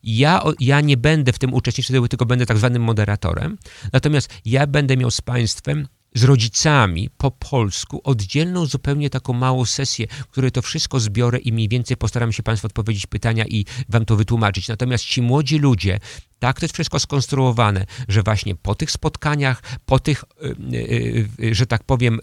Ja, 0.02 0.42
o- 0.42 0.54
ja 0.60 0.80
nie 0.80 0.96
będę 0.96 1.32
w 1.32 1.38
tym 1.38 1.54
uczestniczył, 1.54 2.08
tylko 2.08 2.26
będę 2.26 2.46
tak 2.46 2.58
zwanym 2.58 2.82
moderatorem. 2.82 3.58
Natomiast 3.92 4.28
ja 4.44 4.66
będę 4.66 4.96
miał 4.96 5.10
z 5.10 5.20
Państwem 5.20 5.88
z 6.14 6.24
rodzicami 6.24 7.10
po 7.16 7.30
polsku 7.30 8.00
oddzielną 8.04 8.66
zupełnie 8.66 9.10
taką 9.10 9.32
małą 9.32 9.64
sesję, 9.64 10.06
w 10.06 10.26
której 10.26 10.50
to 10.50 10.62
wszystko 10.62 11.00
zbiorę 11.00 11.38
i 11.38 11.52
mniej 11.52 11.68
więcej 11.68 11.96
postaram 11.96 12.32
się 12.32 12.42
Państwu 12.42 12.66
odpowiedzieć 12.66 13.06
pytania 13.06 13.44
i 13.46 13.64
Wam 13.88 14.04
to 14.04 14.16
wytłumaczyć. 14.16 14.68
Natomiast 14.68 15.04
ci 15.04 15.22
młodzi 15.22 15.58
ludzie, 15.58 16.00
tak 16.38 16.60
to 16.60 16.64
jest 16.64 16.74
wszystko 16.74 16.98
skonstruowane, 16.98 17.86
że 18.08 18.22
właśnie 18.22 18.54
po 18.56 18.74
tych 18.74 18.90
spotkaniach, 18.90 19.62
po 19.86 19.98
tych, 19.98 20.24
y, 20.42 21.44
y, 21.44 21.54
że 21.54 21.66
tak 21.66 21.84
powiem, 21.84 22.20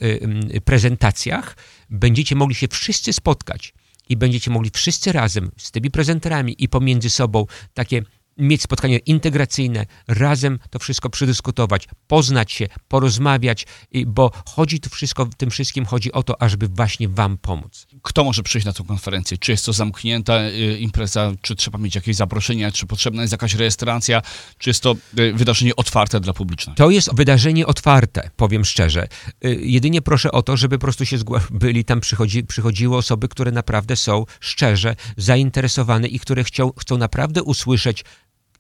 y, 0.56 0.62
prezentacjach 0.62 1.58
będziecie 1.89 2.36
mogli 2.36 2.56
się 2.56 2.67
wszyscy 2.67 3.13
spotkać 3.13 3.73
i 4.10 4.17
będziecie 4.17 4.52
mogli 4.52 4.69
wszyscy 4.73 5.12
razem 5.12 5.52
z 5.58 5.71
tymi 5.71 5.91
prezenterami 5.91 6.56
i 6.58 6.69
pomiędzy 6.69 7.10
sobą 7.10 7.45
takie 7.73 8.04
mieć 8.39 8.62
spotkanie 8.62 8.97
integracyjne, 8.97 9.86
razem 10.08 10.60
to 10.69 10.80
wszystko 10.80 11.10
przedyskutować, 11.10 11.88
poznać 12.08 12.52
się, 12.52 12.67
porozmawiać, 12.88 13.65
bo 14.06 14.32
chodzi 14.45 14.80
tu 14.80 14.89
wszystko, 14.89 15.28
tym 15.38 15.49
wszystkim 15.49 15.86
chodzi 15.86 16.12
o 16.12 16.23
to, 16.23 16.41
ażeby 16.41 16.67
właśnie 16.67 17.10
wam 17.10 17.38
pomóc. 17.38 17.88
Kto 18.02 18.23
może 18.23 18.43
przyjść 18.43 18.65
na 18.65 18.73
tę 18.73 18.84
konferencję? 18.84 19.38
Czy 19.38 19.52
jest 19.52 19.65
to 19.65 19.73
zamknięta 19.73 20.41
y, 20.41 20.78
impreza, 20.80 21.32
czy 21.41 21.56
trzeba 21.56 21.78
mieć 21.78 21.95
jakieś 21.95 22.15
zaproszenia, 22.15 22.71
czy 22.71 22.86
potrzebna 22.86 23.21
jest 23.21 23.32
jakaś 23.32 23.54
rejestracja, 23.54 24.21
czy 24.58 24.69
jest 24.69 24.84
to 24.84 24.95
y, 25.19 25.34
wydarzenie 25.34 25.75
otwarte 25.75 26.19
dla 26.19 26.34
publiczności? 26.34 26.78
To 26.78 26.89
jest 26.89 27.15
wydarzenie 27.15 27.67
otwarte, 27.67 28.30
powiem 28.36 28.65
szczerze. 28.65 29.08
Y, 29.45 29.60
jedynie 29.63 30.02
proszę 30.02 30.32
o 30.32 30.41
to, 30.41 30.58
żeby 30.58 30.78
po 30.78 30.82
prostu 30.82 31.06
się 31.06 31.17
byli 31.52 31.86
tam 31.86 31.99
przychodzi, 31.99 32.43
przychodziły 32.43 32.97
osoby, 32.97 33.28
które 33.28 33.52
naprawdę 33.52 33.95
są 33.95 34.25
szczerze 34.39 34.95
zainteresowane 35.17 36.08
i 36.08 36.19
które 36.19 36.43
chcą, 36.43 36.71
chcą 36.78 36.97
naprawdę 36.97 37.43
usłyszeć 37.43 38.04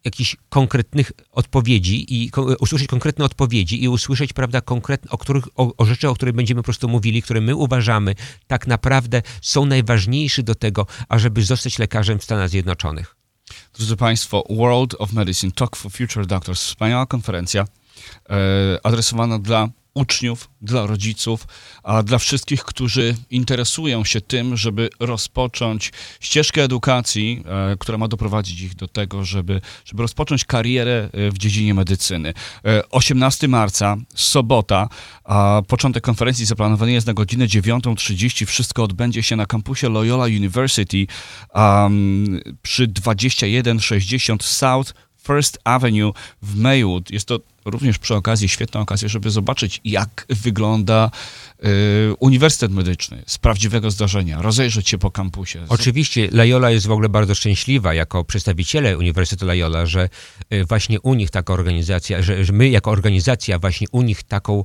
jakichś 0.05 0.35
konkretnych 0.49 1.11
odpowiedzi 1.31 2.23
i 2.23 2.31
usłyszeć 2.59 2.87
konkretne 2.87 3.25
odpowiedzi 3.25 3.83
i 3.83 3.89
usłyszeć, 3.89 4.33
prawda, 4.33 4.61
konkretne, 4.61 5.11
o, 5.11 5.17
których, 5.17 5.47
o, 5.55 5.73
o 5.77 5.85
rzeczy, 5.85 6.09
o 6.09 6.15
których 6.15 6.35
będziemy 6.35 6.61
po 6.61 6.65
prostu 6.65 6.89
mówili, 6.89 7.21
które 7.21 7.41
my 7.41 7.55
uważamy 7.55 8.15
tak 8.47 8.67
naprawdę 8.67 9.21
są 9.41 9.65
najważniejsze 9.65 10.43
do 10.43 10.55
tego, 10.55 10.87
ażeby 11.09 11.43
zostać 11.43 11.79
lekarzem 11.79 12.19
w 12.19 12.23
Stanach 12.23 12.49
Zjednoczonych. 12.49 13.15
Drodzy 13.73 13.95
Państwo, 13.95 14.43
World 14.49 14.95
of 14.99 15.13
Medicine 15.13 15.51
Talk 15.51 15.75
for 15.75 15.91
Future 15.91 16.25
Doctors, 16.25 16.63
wspaniała 16.63 17.05
konferencja 17.05 17.65
e, 18.29 18.35
adresowana 18.83 19.39
dla 19.39 19.69
uczniów, 19.93 20.49
dla 20.61 20.85
rodziców, 20.85 21.47
a 21.83 22.03
dla 22.03 22.17
wszystkich, 22.17 22.63
którzy 22.63 23.15
interesują 23.31 24.03
się 24.05 24.21
tym, 24.21 24.57
żeby 24.57 24.89
rozpocząć 24.99 25.91
ścieżkę 26.19 26.63
edukacji, 26.63 27.43
e, 27.45 27.75
która 27.79 27.97
ma 27.97 28.07
doprowadzić 28.07 28.61
ich 28.61 28.75
do 28.75 28.87
tego, 28.87 29.25
żeby, 29.25 29.61
żeby 29.85 30.01
rozpocząć 30.01 30.45
karierę 30.45 31.09
e, 31.13 31.31
w 31.31 31.37
dziedzinie 31.37 31.73
medycyny. 31.73 32.33
18 32.91 33.45
e, 33.45 33.49
marca, 33.49 33.97
sobota, 34.15 34.89
a 35.23 35.61
początek 35.67 36.03
konferencji 36.03 36.45
zaplanowany 36.45 36.91
jest 36.91 37.07
na 37.07 37.13
godzinę 37.13 37.47
9.30. 37.47 38.45
Wszystko 38.45 38.83
odbędzie 38.83 39.23
się 39.23 39.35
na 39.35 39.45
kampusie 39.45 39.89
Loyola 39.89 40.25
University 40.25 41.07
um, 41.53 42.39
przy 42.61 42.87
2160 42.87 44.43
South 44.43 44.93
First 45.23 45.59
Avenue 45.63 46.13
w 46.41 46.55
Maywood. 46.55 47.11
Jest 47.11 47.27
to 47.27 47.39
również 47.69 47.97
przy 47.97 48.15
okazji 48.15 48.49
świetna 48.49 48.79
okazja, 48.79 49.07
żeby 49.07 49.29
zobaczyć, 49.29 49.81
jak 49.83 50.25
wygląda 50.29 51.11
y, 51.63 51.67
Uniwersytet 52.19 52.71
Medyczny 52.71 53.23
z 53.27 53.37
prawdziwego 53.37 53.91
zdarzenia, 53.91 54.41
rozejrzeć 54.41 54.89
się 54.89 54.97
po 54.97 55.11
kampusie. 55.11 55.59
Oczywiście 55.69 56.29
Loyola 56.31 56.71
jest 56.71 56.87
w 56.87 56.91
ogóle 56.91 57.09
bardzo 57.09 57.35
szczęśliwa 57.35 57.93
jako 57.93 58.23
przedstawiciele 58.23 58.97
Uniwersytetu 58.97 59.45
Loyola, 59.45 59.85
że 59.85 60.09
y, 60.53 60.65
właśnie 60.65 61.01
u 61.01 61.13
nich 61.13 61.29
taka 61.29 61.53
organizacja, 61.53 62.21
że, 62.21 62.45
że 62.45 62.53
my 62.53 62.69
jako 62.69 62.91
organizacja 62.91 63.59
właśnie 63.59 63.87
u 63.91 64.01
nich 64.01 64.23
taką 64.23 64.63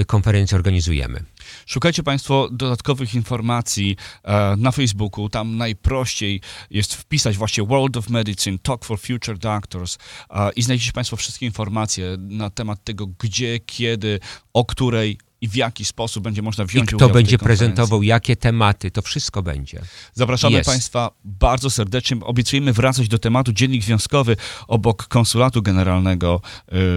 y, 0.00 0.04
konferencję 0.04 0.56
organizujemy. 0.56 1.24
Szukajcie 1.66 2.02
Państwo 2.02 2.48
dodatkowych 2.52 3.14
informacji 3.14 3.96
e, 4.22 4.56
na 4.58 4.72
Facebooku. 4.72 5.28
Tam 5.28 5.56
najprościej 5.56 6.40
jest 6.70 6.94
wpisać 6.94 7.36
właśnie 7.36 7.64
World 7.64 7.96
of 7.96 8.08
Medicine, 8.10 8.58
Talk 8.58 8.84
for 8.84 9.00
Future 9.00 9.38
Doctors 9.38 9.98
e, 10.30 10.50
i 10.52 10.62
znajdziecie 10.62 10.92
Państwo 10.92 11.16
wszystkie 11.16 11.46
informacje 11.46 12.16
na 12.18 12.50
temat 12.50 12.84
tego, 12.84 13.06
gdzie, 13.06 13.60
kiedy, 13.60 14.20
o 14.52 14.64
której 14.64 15.18
i 15.44 15.48
w 15.48 15.56
jaki 15.56 15.84
sposób 15.84 16.24
będzie 16.24 16.42
można 16.42 16.64
wziąć 16.64 16.92
I 16.92 16.96
kto 16.96 17.08
będzie 17.08 17.38
prezentował, 17.38 18.02
jakie 18.02 18.36
tematy, 18.36 18.90
to 18.90 19.02
wszystko 19.02 19.42
będzie. 19.42 19.82
Zapraszamy 20.14 20.56
Jest. 20.56 20.70
Państwa 20.70 21.10
bardzo 21.24 21.70
serdecznie. 21.70 22.16
Obiecujemy 22.20 22.72
wracać 22.72 23.08
do 23.08 23.18
tematu 23.18 23.52
Dziennik 23.52 23.84
Związkowy 23.84 24.36
obok 24.68 25.08
Konsulatu 25.08 25.62
Generalnego 25.62 26.40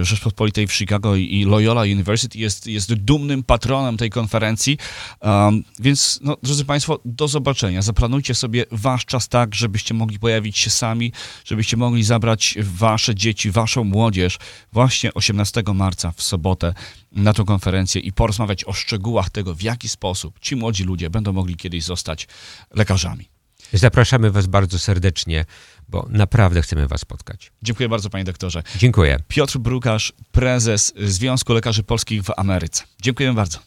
y, 0.00 0.04
Rzeczpospolitej 0.04 0.66
w 0.66 0.72
Chicago 0.72 1.16
i 1.16 1.44
Loyola 1.44 1.82
University. 1.82 2.38
Jest, 2.38 2.66
jest 2.66 2.94
dumnym 2.94 3.42
patronem 3.42 3.96
tej 3.96 4.10
konferencji. 4.10 4.78
Um, 5.20 5.64
więc, 5.80 6.20
no, 6.22 6.36
drodzy 6.42 6.64
Państwo, 6.64 7.00
do 7.04 7.28
zobaczenia. 7.28 7.82
Zaplanujcie 7.82 8.34
sobie 8.34 8.64
Wasz 8.70 9.04
czas 9.04 9.28
tak, 9.28 9.54
żebyście 9.54 9.94
mogli 9.94 10.18
pojawić 10.18 10.58
się 10.58 10.70
sami, 10.70 11.12
żebyście 11.44 11.76
mogli 11.76 12.04
zabrać 12.04 12.58
Wasze 12.60 13.14
dzieci, 13.14 13.50
Waszą 13.50 13.84
młodzież 13.84 14.38
właśnie 14.72 15.14
18 15.14 15.62
marca 15.74 16.12
w 16.16 16.22
sobotę 16.22 16.74
na 17.12 17.32
tę 17.32 17.44
konferencję 17.44 18.00
i 18.00 18.12
porozmawiać 18.12 18.64
o 18.64 18.72
szczegółach 18.72 19.30
tego, 19.30 19.54
w 19.54 19.62
jaki 19.62 19.88
sposób 19.88 20.38
ci 20.40 20.56
młodzi 20.56 20.84
ludzie 20.84 21.10
będą 21.10 21.32
mogli 21.32 21.56
kiedyś 21.56 21.84
zostać 21.84 22.28
lekarzami. 22.74 23.28
Zapraszamy 23.72 24.30
Was 24.30 24.46
bardzo 24.46 24.78
serdecznie, 24.78 25.44
bo 25.88 26.06
naprawdę 26.10 26.62
chcemy 26.62 26.88
Was 26.88 27.00
spotkać. 27.00 27.52
Dziękuję 27.62 27.88
bardzo, 27.88 28.10
panie 28.10 28.24
doktorze. 28.24 28.62
Dziękuję. 28.76 29.18
Piotr 29.28 29.58
Brukarz, 29.58 30.12
prezes 30.32 30.92
Związku 30.96 31.52
Lekarzy 31.52 31.82
Polskich 31.82 32.22
w 32.22 32.30
Ameryce. 32.36 32.84
Dziękuję 33.02 33.32
bardzo. 33.32 33.58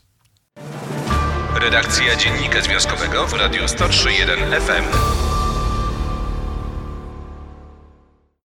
Redakcja 1.55 2.15
Dziennika 2.15 2.61
Związkowego 2.61 3.27
w 3.27 3.33
Radiu 3.33 3.65
103.1 3.65 4.61
FM. 4.61 5.30